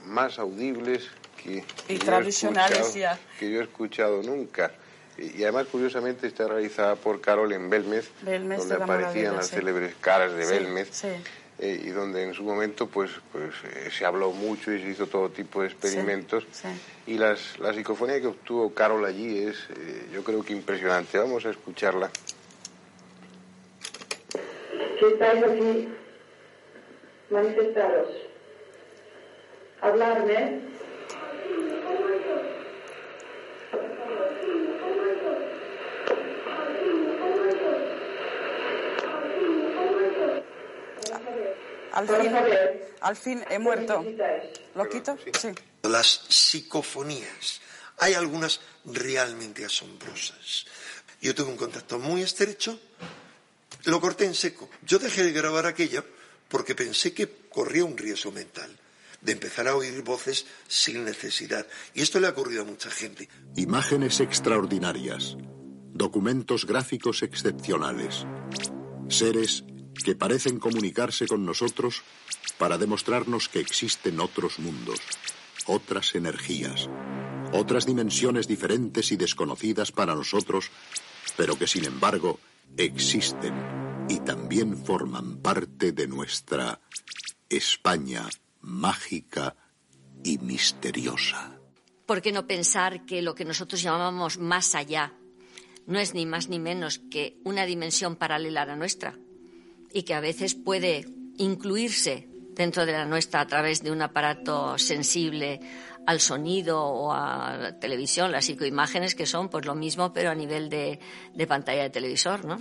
[0.04, 1.08] más audibles
[1.42, 3.18] que, Y yo he tradicionales ya.
[3.40, 4.72] que yo he escuchado nunca.
[5.18, 9.56] Y además, curiosamente, está realizada por Carol en Belmez, Belmez donde aparecían las sí.
[9.56, 10.88] célebres caras de Sí, Belmez.
[10.92, 11.08] sí.
[11.58, 15.06] Eh, y donde en su momento pues, pues eh, se habló mucho y se hizo
[15.06, 16.46] todo tipo de experimentos.
[16.52, 16.68] Sí.
[17.06, 21.18] Y las, la psicofonía que obtuvo Carol allí es, eh, yo creo que impresionante.
[21.18, 22.10] Vamos a escucharla.
[24.98, 25.88] Si estáis aquí,
[27.30, 28.08] manifestaros.
[29.80, 30.75] Hablarme.
[41.96, 44.04] Al fin, al he muerto.
[44.74, 45.16] ¿Lo quito?
[45.40, 45.48] Sí.
[45.82, 47.62] Las psicofonías.
[47.98, 50.66] Hay algunas realmente asombrosas.
[51.22, 52.78] Yo tuve un contacto muy estrecho,
[53.84, 54.68] lo corté en seco.
[54.82, 56.04] Yo dejé de grabar aquello
[56.48, 58.76] porque pensé que corría un riesgo mental
[59.22, 61.66] de empezar a oír voces sin necesidad.
[61.94, 63.30] Y esto le ha ocurrido a mucha gente.
[63.56, 65.36] Imágenes extraordinarias,
[65.94, 68.26] documentos gráficos excepcionales,
[69.08, 69.64] seres
[70.04, 72.02] que parecen comunicarse con nosotros
[72.58, 75.00] para demostrarnos que existen otros mundos,
[75.66, 76.88] otras energías,
[77.52, 80.70] otras dimensiones diferentes y desconocidas para nosotros,
[81.36, 82.40] pero que sin embargo
[82.76, 83.54] existen
[84.08, 86.80] y también forman parte de nuestra
[87.48, 88.28] España
[88.60, 89.56] mágica
[90.24, 91.58] y misteriosa.
[92.06, 95.14] ¿Por qué no pensar que lo que nosotros llamamos más allá
[95.86, 99.18] no es ni más ni menos que una dimensión paralela a la nuestra
[99.92, 101.06] y que a veces puede
[101.38, 105.60] incluirse dentro de la nuestra a través de un aparato sensible
[106.06, 110.34] al sonido o a la televisión, las psicoimágenes que son pues lo mismo pero a
[110.34, 110.98] nivel de,
[111.34, 112.60] de pantalla de televisor, ¿no?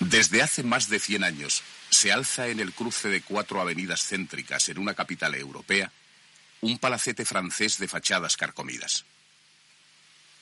[0.00, 4.68] Desde hace más de 100 años se alza en el cruce de cuatro avenidas céntricas
[4.68, 5.90] en una capital europea
[6.60, 9.04] un palacete francés de fachadas carcomidas.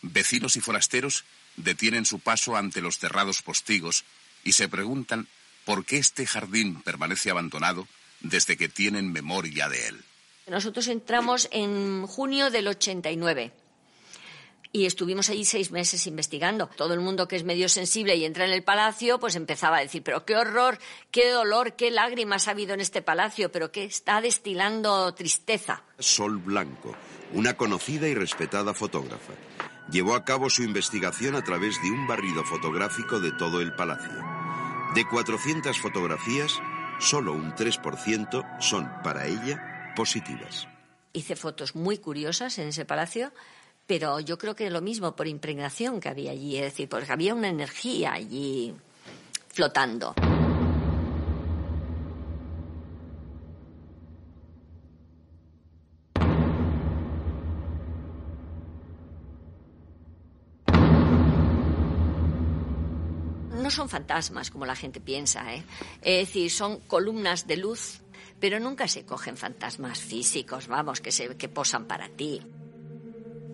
[0.02, 1.24] Vecinos y forasteros
[1.56, 4.04] detienen su paso ante los cerrados postigos
[4.44, 5.28] y se preguntan
[5.64, 7.86] por qué este jardín permanece abandonado
[8.20, 10.04] desde que tienen memoria de él.
[10.46, 13.52] Nosotros entramos en junio del 89
[14.72, 16.66] y estuvimos allí seis meses investigando.
[16.66, 19.80] Todo el mundo que es medio sensible y entra en el palacio, pues empezaba a
[19.80, 20.78] decir, pero qué horror,
[21.10, 25.82] qué dolor, qué lágrimas ha habido en este palacio, pero que está destilando tristeza.
[25.98, 26.96] Sol Blanco,
[27.34, 29.34] una conocida y respetada fotógrafa.
[29.90, 34.14] Llevó a cabo su investigación a través de un barrido fotográfico de todo el palacio.
[34.94, 36.60] De 400 fotografías,
[36.98, 40.68] solo un 3% son, para ella, positivas.
[41.12, 43.32] Hice fotos muy curiosas en ese palacio,
[43.86, 47.34] pero yo creo que lo mismo por impregnación que había allí, es decir, porque había
[47.34, 48.74] una energía allí
[49.48, 50.14] flotando.
[63.72, 65.64] Son fantasmas como la gente piensa, ¿eh?
[66.02, 68.00] Es decir, son columnas de luz,
[68.40, 72.40] pero nunca se cogen fantasmas físicos, vamos, que, se, que posan para ti.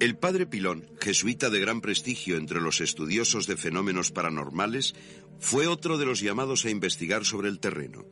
[0.00, 4.94] El padre Pilón, jesuita de gran prestigio entre los estudiosos de fenómenos paranormales,
[5.40, 8.06] fue otro de los llamados a investigar sobre el terreno.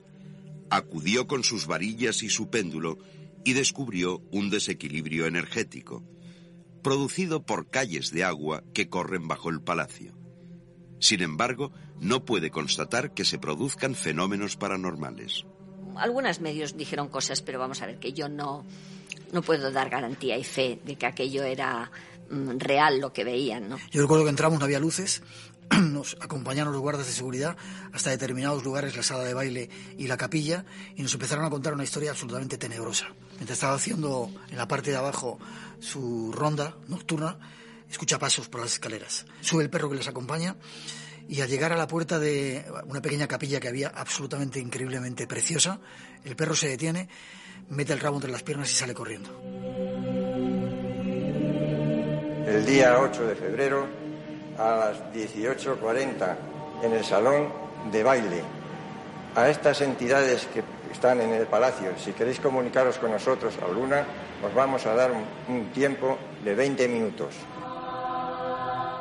[0.68, 2.98] Acudió con sus varillas y su péndulo
[3.44, 6.02] y descubrió un desequilibrio energético,
[6.82, 10.25] producido por calles de agua que corren bajo el palacio.
[10.98, 15.44] Sin embargo, no puede constatar que se produzcan fenómenos paranormales.
[15.96, 18.64] Algunos medios dijeron cosas, pero vamos a ver que yo no,
[19.32, 21.90] no puedo dar garantía y fe de que aquello era
[22.30, 23.78] mm, real lo que veían, ¿no?
[23.90, 25.22] Yo recuerdo que entramos, no había luces,
[25.80, 27.56] nos acompañaron los guardas de seguridad
[27.92, 30.64] hasta determinados lugares, la sala de baile y la capilla,
[30.96, 33.06] y nos empezaron a contar una historia absolutamente tenebrosa.
[33.36, 35.38] Mientras estaba haciendo en la parte de abajo
[35.80, 37.38] su ronda nocturna,
[37.90, 39.26] escucha pasos por las escaleras.
[39.40, 40.56] Sube el perro que les acompaña
[41.28, 45.80] y al llegar a la puerta de una pequeña capilla que había absolutamente increíblemente preciosa,
[46.24, 47.08] el perro se detiene,
[47.70, 49.30] mete el rabo entre las piernas y sale corriendo.
[52.46, 53.86] El día 8 de febrero
[54.56, 56.36] a las 18.40
[56.82, 57.52] en el salón
[57.90, 58.42] de baile.
[59.34, 64.06] A estas entidades que están en el palacio, si queréis comunicaros con nosotros alguna,
[64.42, 67.34] os vamos a dar un, tiempo de 20 minutos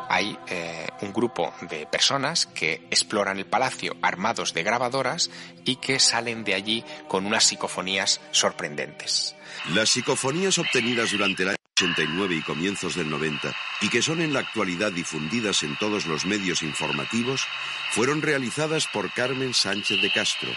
[0.10, 5.30] hay eh, un grupo de personas que exploran el palacio armados de grabadoras
[5.64, 9.36] y que salen de allí con unas psicofonías sorprendentes.
[9.74, 14.32] Las psicofonías obtenidas durante el año 89 y comienzos del 90 y que son en
[14.32, 17.46] la actualidad difundidas en todos los medios informativos
[17.92, 20.50] fueron realizadas por Carmen Sánchez de Castro,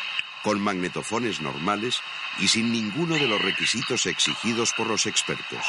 [0.44, 2.00] con magnetofones normales
[2.38, 5.64] y sin ninguno de los requisitos exigidos por los expertos.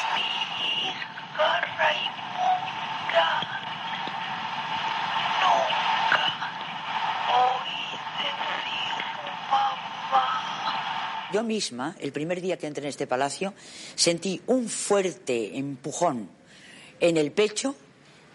[11.33, 13.53] Yo misma, el primer día que entré en este palacio,
[13.95, 16.29] sentí un fuerte empujón
[16.99, 17.75] en el pecho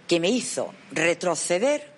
[0.06, 1.94] que me hizo retroceder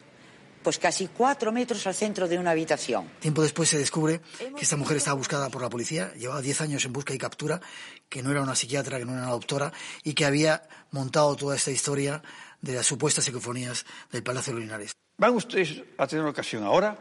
[0.63, 3.09] pues casi cuatro metros al centro de una habitación.
[3.21, 6.85] Tiempo después se descubre que esta mujer estaba buscada por la policía, llevaba diez años
[6.85, 7.61] en busca y captura,
[8.09, 11.55] que no era una psiquiatra, que no era una doctora y que había montado toda
[11.55, 12.21] esta historia
[12.61, 14.91] de las supuestas psicofonías del Palacio de Linares.
[15.19, 16.99] Van ustedes a tener ocasión ahora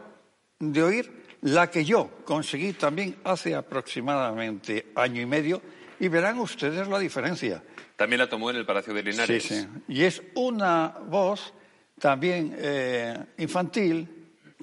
[0.60, 5.62] de oír la que yo conseguí también hace aproximadamente año y medio,
[5.98, 7.62] y verán ustedes la diferencia.
[7.96, 9.42] También la tomó en el Palacio de Linares.
[9.42, 9.66] Sí, sí.
[9.88, 11.54] Y es una voz
[11.98, 14.08] también eh, infantil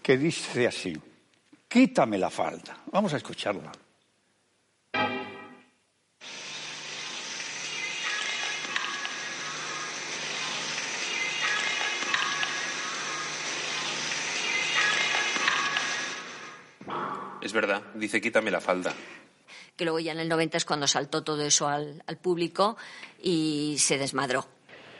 [0.01, 0.95] que dice así,
[1.67, 2.77] quítame la falda.
[2.91, 3.71] Vamos a escucharla.
[17.43, 18.93] Es verdad, dice quítame la falda.
[19.75, 22.77] Que luego ya en el 90 es cuando saltó todo eso al, al público
[23.21, 24.47] y se desmadró.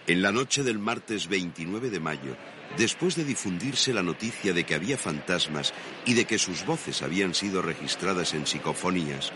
[0.08, 2.36] En la noche del martes 29 de mayo,
[2.78, 5.74] después de difundirse la noticia de que había fantasmas
[6.06, 9.32] y de que sus voces habían sido registradas en psicofonías,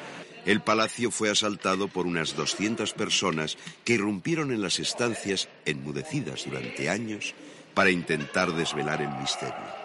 [0.46, 6.89] el palacio fue asaltado por unas 200 personas que irrumpieron en las estancias, enmudecidas durante
[6.89, 7.36] años,
[7.74, 9.77] para intentar desvelar el misterio.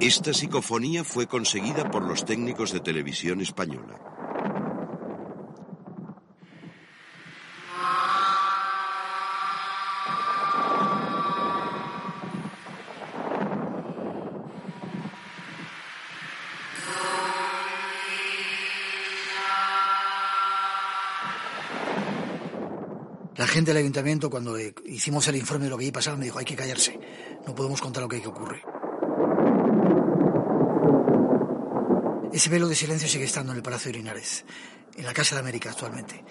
[0.00, 3.98] Esta psicofonía fue conseguida por los técnicos de televisión española.
[23.36, 24.56] La gente del ayuntamiento, cuando
[24.86, 27.00] hicimos el informe de lo que iba pasaba, me dijo, hay que callarse,
[27.44, 28.77] no podemos contar lo que, que ocurre.
[32.32, 34.44] Ese velo de silencio sigue estando en el Palacio de Linares,
[34.96, 36.24] en la Casa de América actualmente.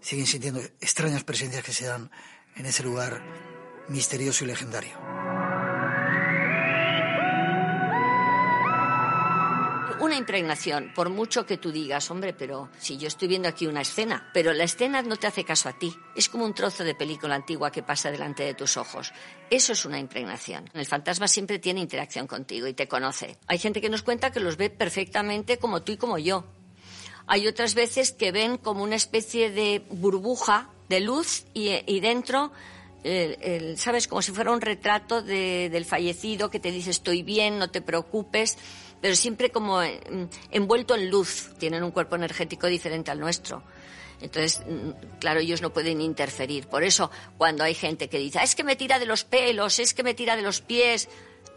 [0.00, 2.10] Siguen sintiendo extrañas presencias que se dan
[2.56, 3.22] en ese lugar
[3.88, 5.21] misterioso y legendario.
[10.12, 13.80] Una impregnación, por mucho que tú digas, hombre, pero si yo estoy viendo aquí una
[13.80, 15.96] escena, pero la escena no te hace caso a ti.
[16.14, 19.10] Es como un trozo de película antigua que pasa delante de tus ojos.
[19.48, 20.68] Eso es una impregnación.
[20.74, 23.38] El fantasma siempre tiene interacción contigo y te conoce.
[23.46, 26.44] Hay gente que nos cuenta que los ve perfectamente como tú y como yo.
[27.26, 32.52] Hay otras veces que ven como una especie de burbuja de luz y, dentro
[33.76, 34.08] ¿sabes?
[34.08, 38.58] Como si fuera un retrato del fallecido que te dice estoy bien, no te preocupes
[39.02, 40.00] pero siempre como eh,
[40.50, 41.50] envuelto en luz.
[41.58, 43.62] Tienen un cuerpo energético diferente al nuestro.
[44.22, 46.68] Entonces, mm, claro, ellos no pueden interferir.
[46.68, 49.80] Por eso, cuando hay gente que dice, ah, es que me tira de los pelos,
[49.80, 51.08] es que me tira de los pies,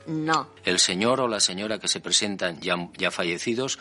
[0.08, 0.50] no.
[0.64, 3.80] El señor o la señora que se presentan ya, fallecidos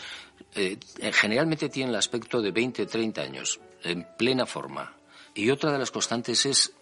[0.55, 0.79] eh,
[1.13, 4.97] generalmente tienen el aspecto de 20, 30 años, en plena forma.
[5.35, 6.73] Y otra de las constantes es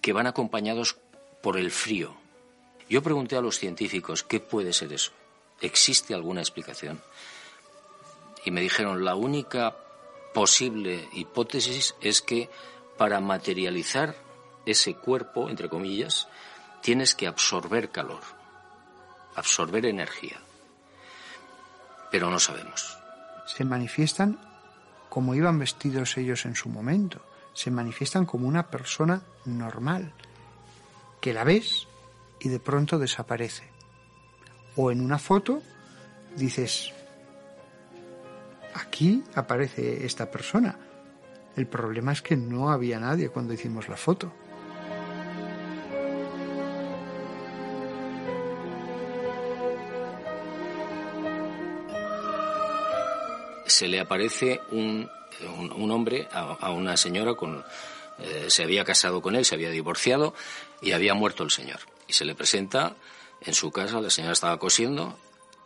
[0.00, 0.96] que van acompañados
[1.42, 2.16] por el frío.
[2.88, 5.12] Yo pregunté a los científicos, ¿qué puede ser eso?
[5.60, 7.00] ¿Existe alguna explicación?
[8.44, 9.76] Y me dijeron, la única
[10.34, 12.50] posible hipótesis es que
[12.98, 14.14] para materializar
[14.66, 16.28] ese cuerpo, entre comillas,
[16.82, 18.20] tienes que absorber calor,
[19.34, 20.38] absorber energía.
[22.10, 22.98] Pero no sabemos.
[23.46, 24.38] Se manifiestan
[25.08, 27.20] como iban vestidos ellos en su momento.
[27.54, 30.12] Se manifiestan como una persona normal,
[31.20, 31.88] que la ves
[32.38, 33.75] y de pronto desaparece
[34.76, 35.62] O en una foto
[36.36, 36.92] dices,
[38.74, 40.78] aquí aparece esta persona.
[41.56, 44.32] El problema es que no había nadie cuando hicimos la foto.
[53.66, 55.08] Se le aparece un,
[55.76, 57.64] un, hombre a, una señora con...
[58.18, 60.34] Eh, se había casado con él, se había divorciado
[60.80, 61.80] y había muerto el señor.
[62.06, 62.94] Y se le presenta
[63.40, 65.18] en su casa, la señora estaba cosiendo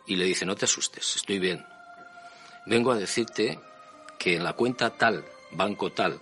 [0.05, 1.65] y le dice, no te asustes, estoy bien.
[2.65, 3.59] Vengo a decirte
[4.19, 6.19] que en la cuenta tal, banco tal,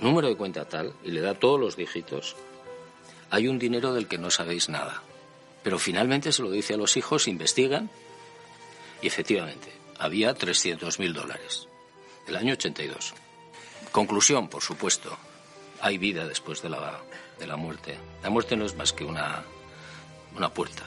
[0.00, 2.36] número de cuenta tal, y le da todos los dígitos,
[3.30, 5.02] hay un dinero del que no sabéis nada.
[5.62, 7.90] Pero finalmente se lo dice a los hijos, investigan,
[9.02, 11.68] y efectivamente, había 300.000 dólares.
[12.26, 13.14] El año 82.
[13.92, 15.16] Conclusión, por supuesto,
[15.80, 17.02] hay vida después de la,
[17.38, 17.98] de la muerte.
[18.22, 19.44] La muerte no es más que una,
[20.36, 20.82] una puerta.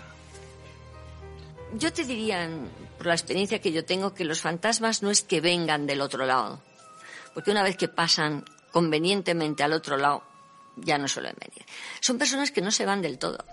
[1.74, 2.50] Yo te diría,
[2.98, 6.26] por la experiencia que yo tengo, que los fantasmas no es que vengan del otro
[6.26, 6.62] lado,
[7.34, 10.24] porque una vez que pasan convenientemente al otro lado,
[10.78, 11.66] ya no suelen venir.
[12.00, 13.44] Son personas que no se van del todo.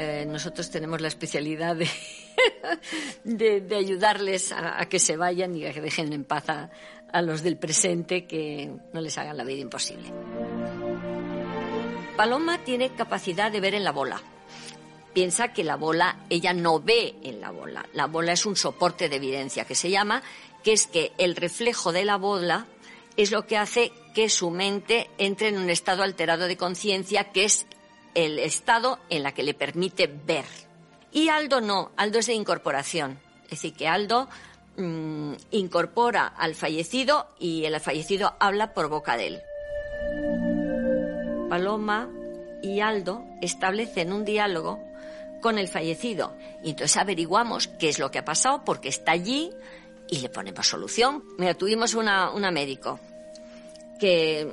[0.00, 1.88] Eh, nosotros tenemos la especialidad de,
[3.60, 6.70] de, ayudarles a, que se vayan y a que dejen en paz a,
[7.12, 10.12] a los del presente que no les hagan la vida imposible.
[12.16, 14.20] Paloma tiene capacidad de ver en la bola.
[15.14, 17.86] Piensa que la bola, ella no ve en la bola.
[17.92, 20.22] La bola es un soporte de evidencia que se llama,
[20.62, 22.66] que es que el reflejo de la bola
[23.16, 27.44] es lo que hace que su mente entre en un estado alterado de conciencia, que
[27.44, 27.66] es
[28.14, 30.44] el estado en la que le permite ver.
[31.12, 33.18] Y Aldo no, Aldo es de incorporación.
[33.44, 34.28] Es decir, que Aldo
[34.78, 39.42] Mm, incorpora al fallecido y el fallecido habla por boca de él.
[41.48, 42.08] Paloma
[42.62, 44.78] y Aldo establecen un diálogo
[45.42, 49.50] con el fallecido y entonces averiguamos qué es lo que ha pasado porque está allí
[50.08, 51.24] y le ponemos solución.
[51.38, 53.00] Mira, tuvimos una, una médico
[53.98, 54.48] que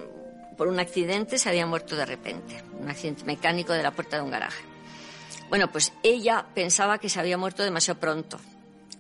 [0.57, 4.23] por un accidente se había muerto de repente, un accidente mecánico de la puerta de
[4.23, 4.63] un garaje.
[5.49, 8.39] Bueno, pues ella pensaba que se había muerto demasiado pronto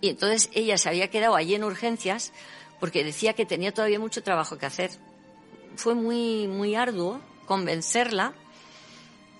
[0.01, 2.31] y entonces ella se había quedado allí en urgencias
[2.79, 4.91] porque decía que tenía todavía mucho trabajo que hacer.
[5.75, 8.33] Fue muy, muy arduo convencerla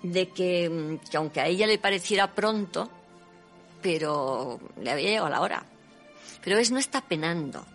[0.03, 2.89] de que, aunque a ella le pareciera pronto,
[3.81, 5.65] pero le había llegado la hora.
[6.43, 7.65] Pero es no está penando.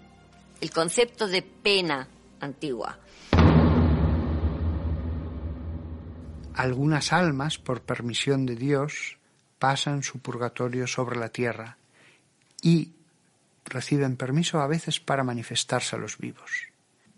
[0.61, 2.09] El concepto de pena
[2.41, 2.99] antigua.
[6.55, 9.19] Algunas almas, por permisión de Dios,
[9.59, 11.79] pasan su purgatorio sobre la tierra
[12.63, 12.93] y
[13.65, 16.51] reciben permiso a veces para manifestarse a los vivos,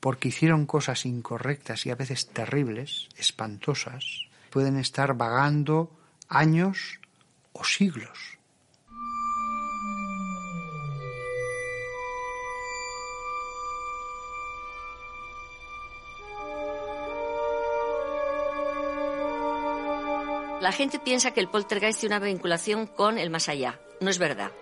[0.01, 5.91] porque hicieron cosas incorrectas y a veces terribles, espantosas, pueden estar vagando
[6.29, 7.01] años
[7.53, 8.39] o siglos.
[20.63, 23.81] La gente piensa que el poltergeist tiene una vinculación con el más allá.
[24.01, 24.53] No es verdad.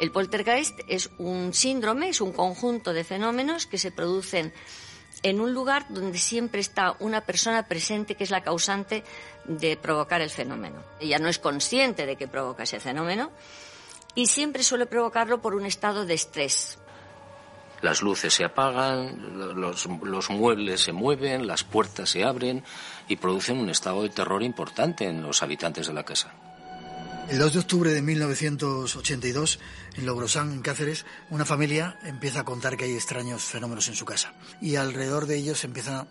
[0.00, 4.52] El poltergeist es un síndrome, es un conjunto de fenómenos que se producen
[5.22, 9.02] en un lugar donde siempre está una persona presente que es la causante
[9.46, 10.82] de provocar el fenómeno.
[11.00, 13.30] Ella no es consciente de que provoca ese fenómeno
[14.14, 16.78] y siempre suele provocarlo por un estado de estrés.
[17.82, 22.64] Las luces se apagan, los, los, muebles se mueven, las puertas se abren
[23.06, 26.32] y producen un estado de terror importante en los habitantes de la casa.
[27.28, 29.58] El 2 de octubre de 1982,
[29.96, 34.04] en Logrosán, en Cáceres, una familia empieza a contar que hay extraños fenómenos en su
[34.04, 34.32] casa.
[34.60, 36.06] Y alrededor de ellos empieza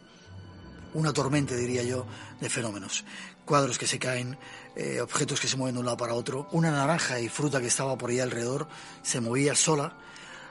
[0.94, 2.06] una tormenta, diría yo,
[2.42, 3.06] de fenómenos.
[3.46, 4.38] Cuadros que se caen,
[4.76, 6.50] eh, objetos que se mueven de un lado para otro.
[6.52, 8.68] Una naranja y fruta que estaba por ahí alrededor
[9.02, 9.98] se movía sola.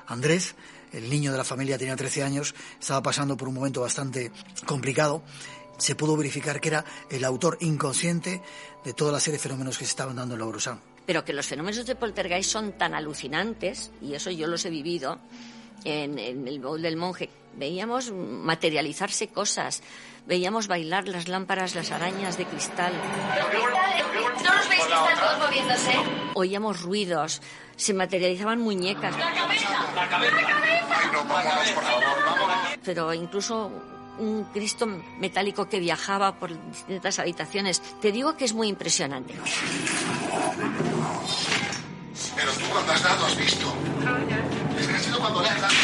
[0.07, 0.55] Andrés,
[0.93, 4.33] el niño de la familia, tenía 13 años, estaba pasando por un momento bastante
[4.65, 5.25] complicado
[5.79, 8.43] se pudo verificar que era el autor inconsciente
[8.85, 11.47] de toda la serie de fenómenos que se estaban dando en la Pero que los
[11.47, 15.19] fenómenos de poltergeist son tan alucinantes, y eso yo los he vivido
[15.85, 17.31] en, el bowl del monje.
[17.57, 19.83] Veíamos materializarse cosas,
[20.27, 22.93] veíamos bailar las lámparas, las arañas de cristal.
[22.93, 25.93] ¿No los veis que están todos moviéndose?
[26.35, 27.43] Oíamos ruidos,
[27.77, 29.17] se materializaban muñecas.
[29.17, 29.93] ¡La cabeza!
[29.95, 30.37] ¡La cabeza!
[30.37, 30.75] ¡La cabeza!
[31.75, 33.71] por favor, Pero incluso
[34.19, 34.87] un Cristo
[35.19, 37.83] metálico que viajaba por distintas habitaciones.
[38.01, 39.35] Te digo que es muy impresionante.
[42.37, 43.75] Pero tú cuando has dado has visto.
[44.79, 45.75] Es que ha sido cuando le has dado.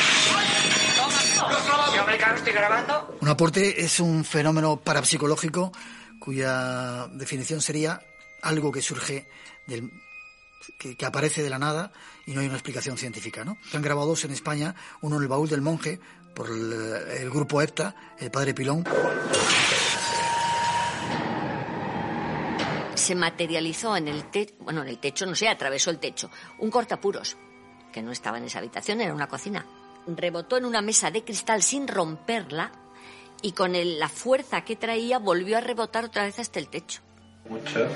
[2.37, 3.17] estoy grabando.
[3.21, 5.73] Un aporte es un fenómeno parapsicológico
[6.19, 8.01] cuya definición sería
[8.43, 9.27] algo que surge
[9.67, 9.91] del
[10.79, 11.93] que, que, aparece de la nada
[12.27, 13.45] y no hay una explicación científica.
[13.45, 13.57] ¿no?
[13.71, 16.01] Se han grabado dos en España, uno en el baúl del monje
[16.35, 16.73] por el,
[17.21, 18.85] el grupo EPTA, el padre Pilón.
[22.95, 26.71] Se materializó en el techo, bueno, en el techo, no sé, atravesó el techo, un
[26.71, 27.37] cortapuros,
[27.93, 29.67] que no estaba en esa habitación, era una cocina.
[30.07, 32.73] Rebotó en una mesa de cristal sin romperla
[33.43, 37.01] y con el, la fuerza que traía volvió a rebotar otra vez hasta el techo.
[37.49, 37.91] Muchas.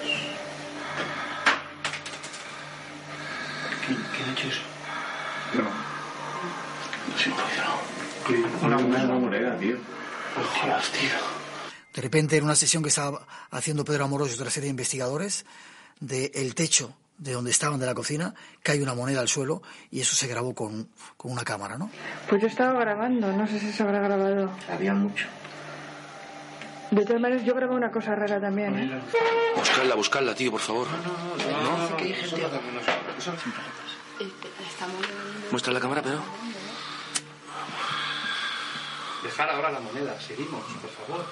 [3.87, 4.63] ¿Qué, qué ha hecho eso?
[5.55, 5.63] No.
[5.65, 5.71] No.
[7.15, 7.94] Una,
[8.63, 9.77] una, una moneda, tío.
[10.41, 11.11] Hostias, tío.
[11.95, 15.45] De repente, en una sesión que estaba haciendo Pedro Amorós y otra serie de investigadores,
[16.01, 20.17] del techo de donde estaban de la cocina, cae una moneda al suelo y eso
[20.17, 21.89] se grabó con, con una cámara, ¿no?
[22.29, 24.51] Pues yo estaba grabando, no sé si se habrá grabado.
[24.69, 25.27] Había mucho.
[26.91, 28.77] De todas maneras, yo grabé una cosa rara también.
[28.79, 29.01] ¿eh?
[29.57, 30.87] Buscadla, buscadla, tío, por favor.
[30.89, 31.99] No, no, no.
[31.99, 32.15] gente.
[34.21, 34.31] Eh,
[35.51, 36.19] Muestra la cámara, pero.
[39.25, 41.25] Dejar ahora la moneda, seguimos, por favor.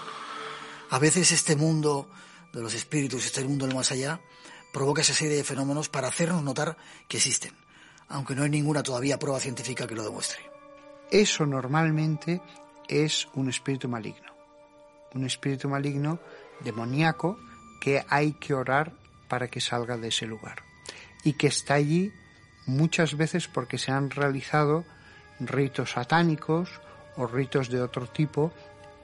[0.88, 2.08] A veces este mundo
[2.52, 4.18] de los espíritus, este mundo del más allá,
[4.72, 7.52] provoca esa serie de fenómenos para hacernos notar que existen,
[8.08, 10.40] aunque no hay ninguna todavía prueba científica que lo demuestre.
[11.10, 12.40] Eso normalmente
[12.88, 14.34] es un espíritu maligno,
[15.12, 16.18] un espíritu maligno
[16.60, 17.38] demoníaco
[17.78, 18.94] que hay que orar
[19.28, 20.62] para que salga de ese lugar
[21.24, 22.10] y que está allí
[22.64, 24.84] muchas veces porque se han realizado
[25.40, 26.80] ritos satánicos
[27.16, 28.52] o ritos de otro tipo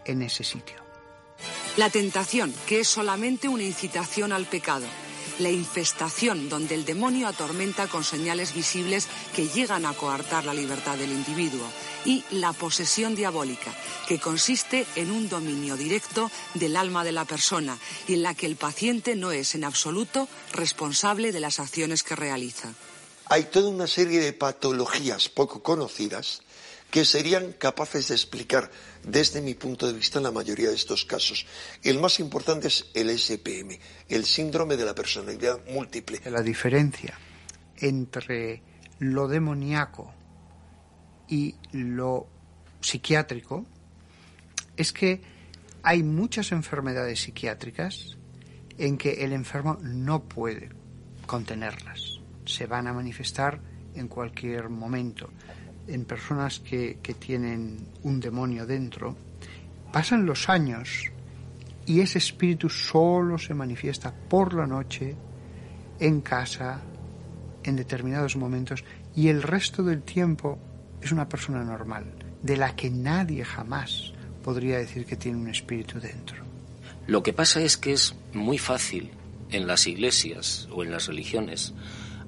[0.04, 0.76] en ese sitio.
[1.76, 4.86] La tentación, que es solamente una incitación al pecado.
[5.38, 9.06] La infestación, donde el demonio atormenta con señales visibles
[9.36, 11.64] que llegan a coartar la libertad del individuo.
[12.04, 13.72] Y la posesión diabólica,
[14.08, 17.78] que consiste en un dominio directo del alma de la persona
[18.08, 22.16] y en la que el paciente no es en absoluto responsable de las acciones que
[22.16, 22.72] realiza.
[23.26, 26.40] Hay toda una serie de patologías poco conocidas
[26.90, 28.70] que serían capaces de explicar
[29.02, 31.46] desde mi punto de vista la mayoría de estos casos.
[31.82, 33.78] El más importante es el SPM,
[34.08, 36.20] el síndrome de la personalidad múltiple.
[36.26, 37.18] La diferencia
[37.76, 38.62] entre
[38.98, 40.12] lo demoníaco
[41.28, 42.26] y lo
[42.80, 43.66] psiquiátrico
[44.76, 45.20] es que
[45.82, 48.16] hay muchas enfermedades psiquiátricas
[48.78, 50.70] en que el enfermo no puede
[51.26, 52.20] contenerlas.
[52.46, 53.60] Se van a manifestar
[53.94, 55.30] en cualquier momento
[55.88, 59.16] en personas que, que, tienen un demonio dentro,
[59.92, 61.10] pasan los años
[61.86, 65.16] y ese espíritu solo se manifiesta por la noche,
[65.98, 66.80] en casa,
[67.64, 68.84] en determinados momentos,
[69.16, 70.58] y el resto del tiempo
[71.00, 72.04] es una persona normal,
[72.42, 74.12] de la que nadie jamás
[74.44, 76.44] podría decir que tiene un espíritu dentro.
[77.06, 79.10] Lo que pasa es que es muy fácil
[79.50, 81.72] en las iglesias o en las religiones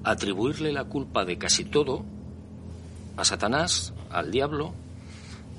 [0.03, 2.03] atribuirle la culpa de casi todo
[3.17, 4.73] a Satanás, al diablo,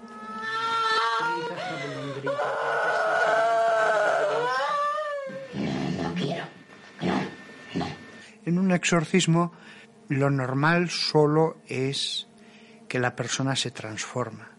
[6.03, 6.45] No quiero.
[7.03, 7.17] No,
[7.75, 7.87] no.
[8.47, 9.53] En un exorcismo
[10.09, 12.29] lo normal solo es
[12.89, 14.51] que la persona se transforma,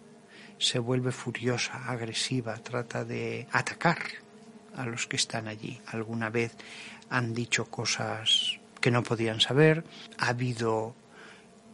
[0.58, 4.00] se vuelve furiosa, agresiva, trata de atacar
[4.76, 5.82] a los que están allí.
[5.88, 6.56] Alguna vez
[7.10, 9.84] han dicho cosas que no podían saber,
[10.18, 10.96] ha habido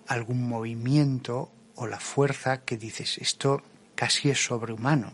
[0.08, 3.62] algún movimiento o la fuerza que dices, esto
[3.96, 5.12] casi es sobrehumano.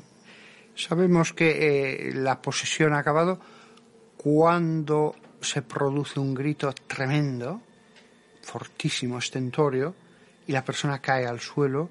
[0.76, 3.40] Sabemos que eh, la posesión ha acabado
[4.18, 7.62] cuando se produce un grito tremendo,
[8.42, 9.94] fortísimo, estentorio,
[10.48, 11.90] y la persona cae al suelo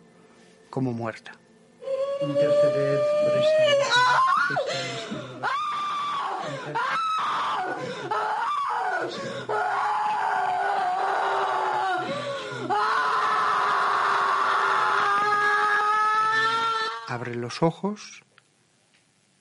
[0.70, 1.32] como muerta.
[2.22, 5.31] Interceded por esta,
[17.22, 18.24] abre los ojos,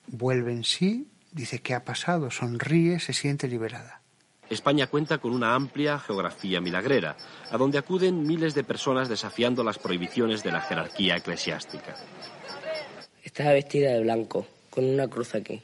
[0.06, 4.02] vuelve en sí, dice qué ha pasado, sonríe, se siente liberada.
[4.48, 7.16] España cuenta con una amplia geografía milagrera,
[7.50, 11.96] a donde acuden miles de personas desafiando las prohibiciones de la jerarquía eclesiástica.
[13.24, 15.60] Estaba vestida de blanco, con una cruz aquí,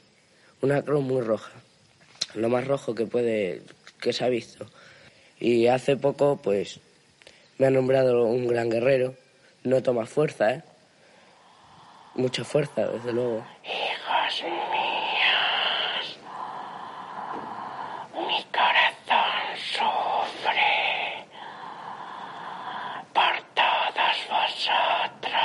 [0.61, 1.53] una cruz muy roja,
[2.35, 3.61] lo más rojo que puede
[4.01, 4.69] que se ha visto.
[5.39, 6.81] Y hace poco, pues,
[7.57, 9.15] me ha nombrado un gran guerrero.
[9.63, 10.63] No toma fuerza, ¿eh?
[12.15, 13.45] Mucha fuerza, desde luego.
[13.63, 16.17] Hijos míos,
[18.15, 21.25] mi corazón sufre
[23.13, 25.39] por todos vosotros.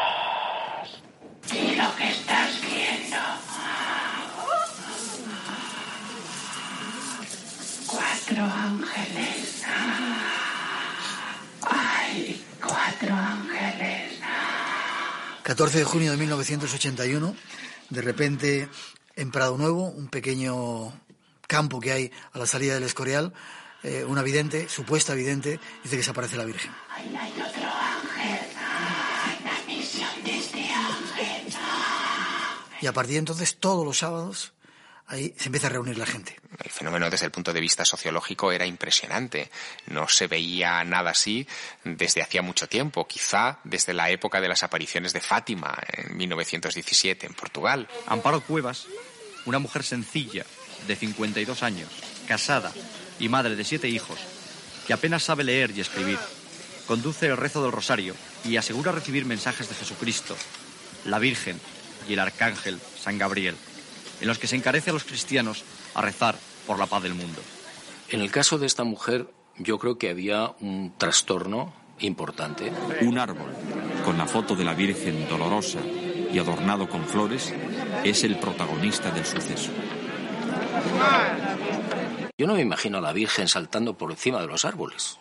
[1.52, 3.18] Y lo que estás viendo.
[7.86, 9.64] Cuatro ángeles.
[11.70, 13.43] Ay, cuatro ángeles.
[15.44, 17.36] 14 de junio de 1981,
[17.90, 18.66] de repente
[19.14, 20.90] en Prado Nuevo, un pequeño
[21.46, 23.34] campo que hay a la salida del Escorial,
[23.82, 26.72] eh, una vidente, supuesta vidente, dice que se aparece la Virgen.
[26.88, 28.48] Ay, hay otro ángel.
[29.44, 31.54] La misión de este ángel.
[32.80, 34.53] Y a partir de entonces, todos los sábados,
[35.06, 36.36] ahí se empieza a reunir la gente.
[36.62, 39.50] El fenómeno desde el punto de vista sociológico era impresionante.
[39.86, 41.46] No se veía nada así
[41.84, 47.26] desde hacía mucho tiempo, quizá desde la época de las apariciones de Fátima en 1917
[47.26, 47.88] en Portugal.
[48.06, 48.86] Amparo Cuevas,
[49.46, 50.44] una mujer sencilla,
[50.86, 51.88] de 52 años,
[52.28, 52.72] casada
[53.18, 54.18] y madre de siete hijos,
[54.86, 56.18] que apenas sabe leer y escribir,
[56.86, 60.36] conduce el rezo del rosario y asegura recibir mensajes de Jesucristo,
[61.04, 61.60] la Virgen
[62.08, 63.56] y el Arcángel San Gabriel,
[64.20, 66.36] en los que se encarece a los cristianos a rezar
[66.66, 67.40] por la paz del mundo.
[68.08, 72.72] En el caso de esta mujer, yo creo que había un trastorno importante.
[73.02, 73.52] Un árbol
[74.04, 75.80] con la foto de la Virgen dolorosa
[76.32, 77.54] y adornado con flores
[78.02, 79.70] es el protagonista del suceso.
[82.36, 85.18] Yo no me imagino a la Virgen saltando por encima de los árboles,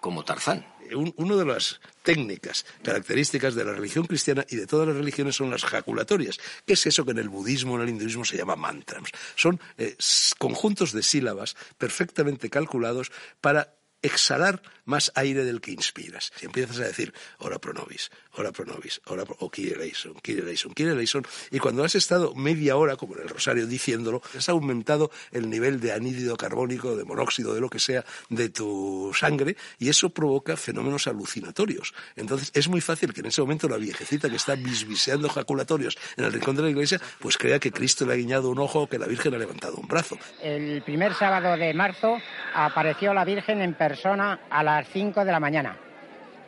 [0.00, 0.64] como Tarzán.
[0.94, 5.36] Un- una de las técnicas características de la religión cristiana y de todas las religiones
[5.36, 6.38] son las jaculatorias.
[6.66, 9.02] ¿Qué es eso que en el budismo, en el hinduismo se llama mantras?
[9.34, 9.96] Son eh,
[10.38, 13.10] conjuntos de sílabas perfectamente calculados
[13.40, 16.32] para exhalar más aire del que inspiras.
[16.36, 20.14] Si empiezas a decir ora pro nobis, ora pro nobis, ora pro, o kyrie eleison,
[20.22, 24.22] kyrie eleison, kyrie eleison, y cuando has estado media hora, como en el rosario, diciéndolo,
[24.36, 29.10] has aumentado el nivel de anhídrido carbónico, de monóxido, de lo que sea, de tu
[29.14, 31.92] sangre, y eso provoca fenómenos alucinatorios.
[32.14, 36.24] Entonces, es muy fácil que en ese momento la viejecita que está bisbiseando jaculatorios en
[36.24, 38.88] el rincón de la iglesia, pues crea que Cristo le ha guiñado un ojo o
[38.88, 40.16] que la Virgen ha levantado un brazo.
[40.40, 42.18] El primer sábado de marzo
[42.54, 43.74] apareció la Virgen en
[44.04, 45.76] a las 5 de la mañana.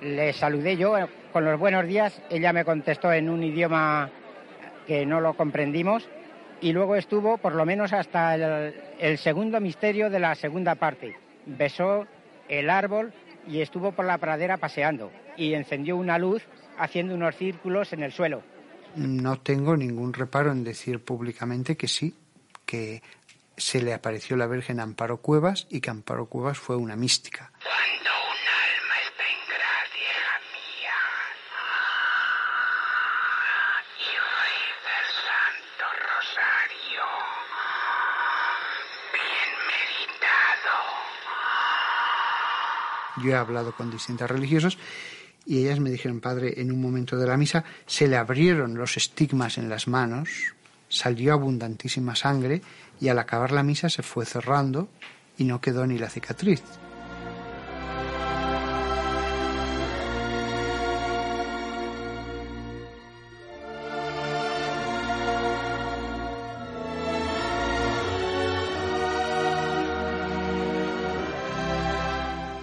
[0.00, 4.10] Le saludé yo eh, con los buenos días, ella me contestó en un idioma
[4.86, 6.08] que no lo comprendimos
[6.60, 11.16] y luego estuvo por lo menos hasta el segundo misterio de la segunda parte.
[11.46, 12.06] Besó
[12.48, 13.12] el árbol
[13.46, 16.42] y estuvo por la pradera paseando y encendió una luz
[16.78, 18.42] haciendo unos círculos en el suelo.
[18.96, 22.14] No tengo ningún reparo en decir públicamente que sí,
[22.64, 23.02] que
[23.58, 27.52] se le apareció la Virgen Amparo Cuevas y que Amparo Cuevas fue una mística.
[27.62, 30.18] Cuando un alma está en gracia
[30.54, 30.98] mía
[33.98, 37.06] y reza el Santo Rosario,
[39.12, 40.76] bien meditado.
[43.24, 44.78] Yo he hablado con distintas religiosas
[45.44, 48.96] y ellas me dijeron, padre, en un momento de la misa se le abrieron los
[48.96, 50.28] estigmas en las manos,
[50.88, 52.62] salió abundantísima sangre
[53.00, 54.88] y al acabar la misa se fue cerrando
[55.36, 56.62] y no quedó ni la cicatriz.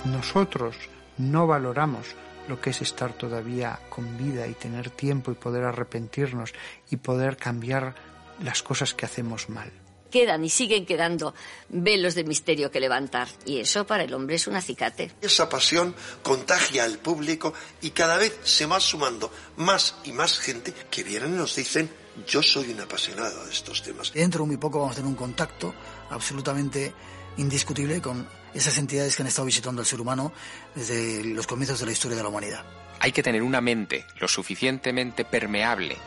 [0.06, 0.76] Nosotros
[1.18, 2.16] no valoramos
[2.48, 6.54] lo que es estar todavía con vida y tener tiempo y poder arrepentirnos
[6.90, 7.96] y poder cambiar
[8.40, 9.72] las cosas que hacemos mal.
[10.12, 11.34] Quedan y siguen quedando
[11.68, 13.28] velos de misterio que levantar.
[13.46, 15.12] Y eso para el hombre es un acicate.
[15.22, 20.74] Esa pasión contagia al público y cada vez se va sumando más y más gente
[20.90, 21.90] que vienen y nos dicen,
[22.28, 24.14] yo soy un apasionado de estos temas.
[24.14, 25.74] Dentro de muy poco vamos a tener un contacto
[26.10, 26.94] absolutamente
[27.38, 30.32] indiscutible con esas entidades que han estado visitando al ser humano
[30.74, 32.66] desde los comienzos de la historia de la humanidad.
[33.00, 35.98] Hay que tener una mente lo suficientemente permeable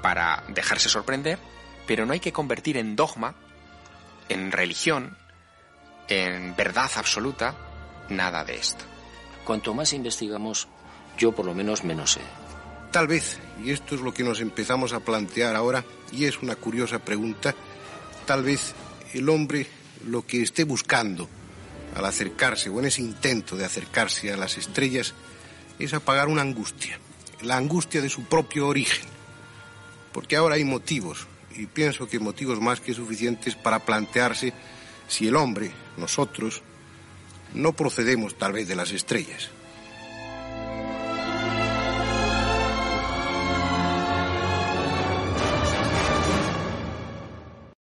[0.00, 1.38] para dejarse sorprender,
[1.88, 3.34] pero no hay que convertir en dogma,
[4.28, 5.16] en religión,
[6.06, 7.56] en verdad absoluta,
[8.10, 8.84] nada de esto.
[9.42, 10.68] Cuanto más investigamos,
[11.16, 12.20] yo por lo menos menos sé.
[12.92, 15.82] Tal vez, y esto es lo que nos empezamos a plantear ahora,
[16.12, 17.54] y es una curiosa pregunta,
[18.26, 18.74] tal vez
[19.14, 19.66] el hombre
[20.04, 21.26] lo que esté buscando
[21.96, 25.14] al acercarse o en ese intento de acercarse a las estrellas
[25.78, 27.00] es apagar una angustia,
[27.40, 29.06] la angustia de su propio origen.
[30.12, 31.26] Porque ahora hay motivos,
[31.58, 34.52] y pienso que motivos más que suficientes para plantearse
[35.08, 36.62] si el hombre, nosotros,
[37.54, 39.50] no procedemos tal vez de las estrellas,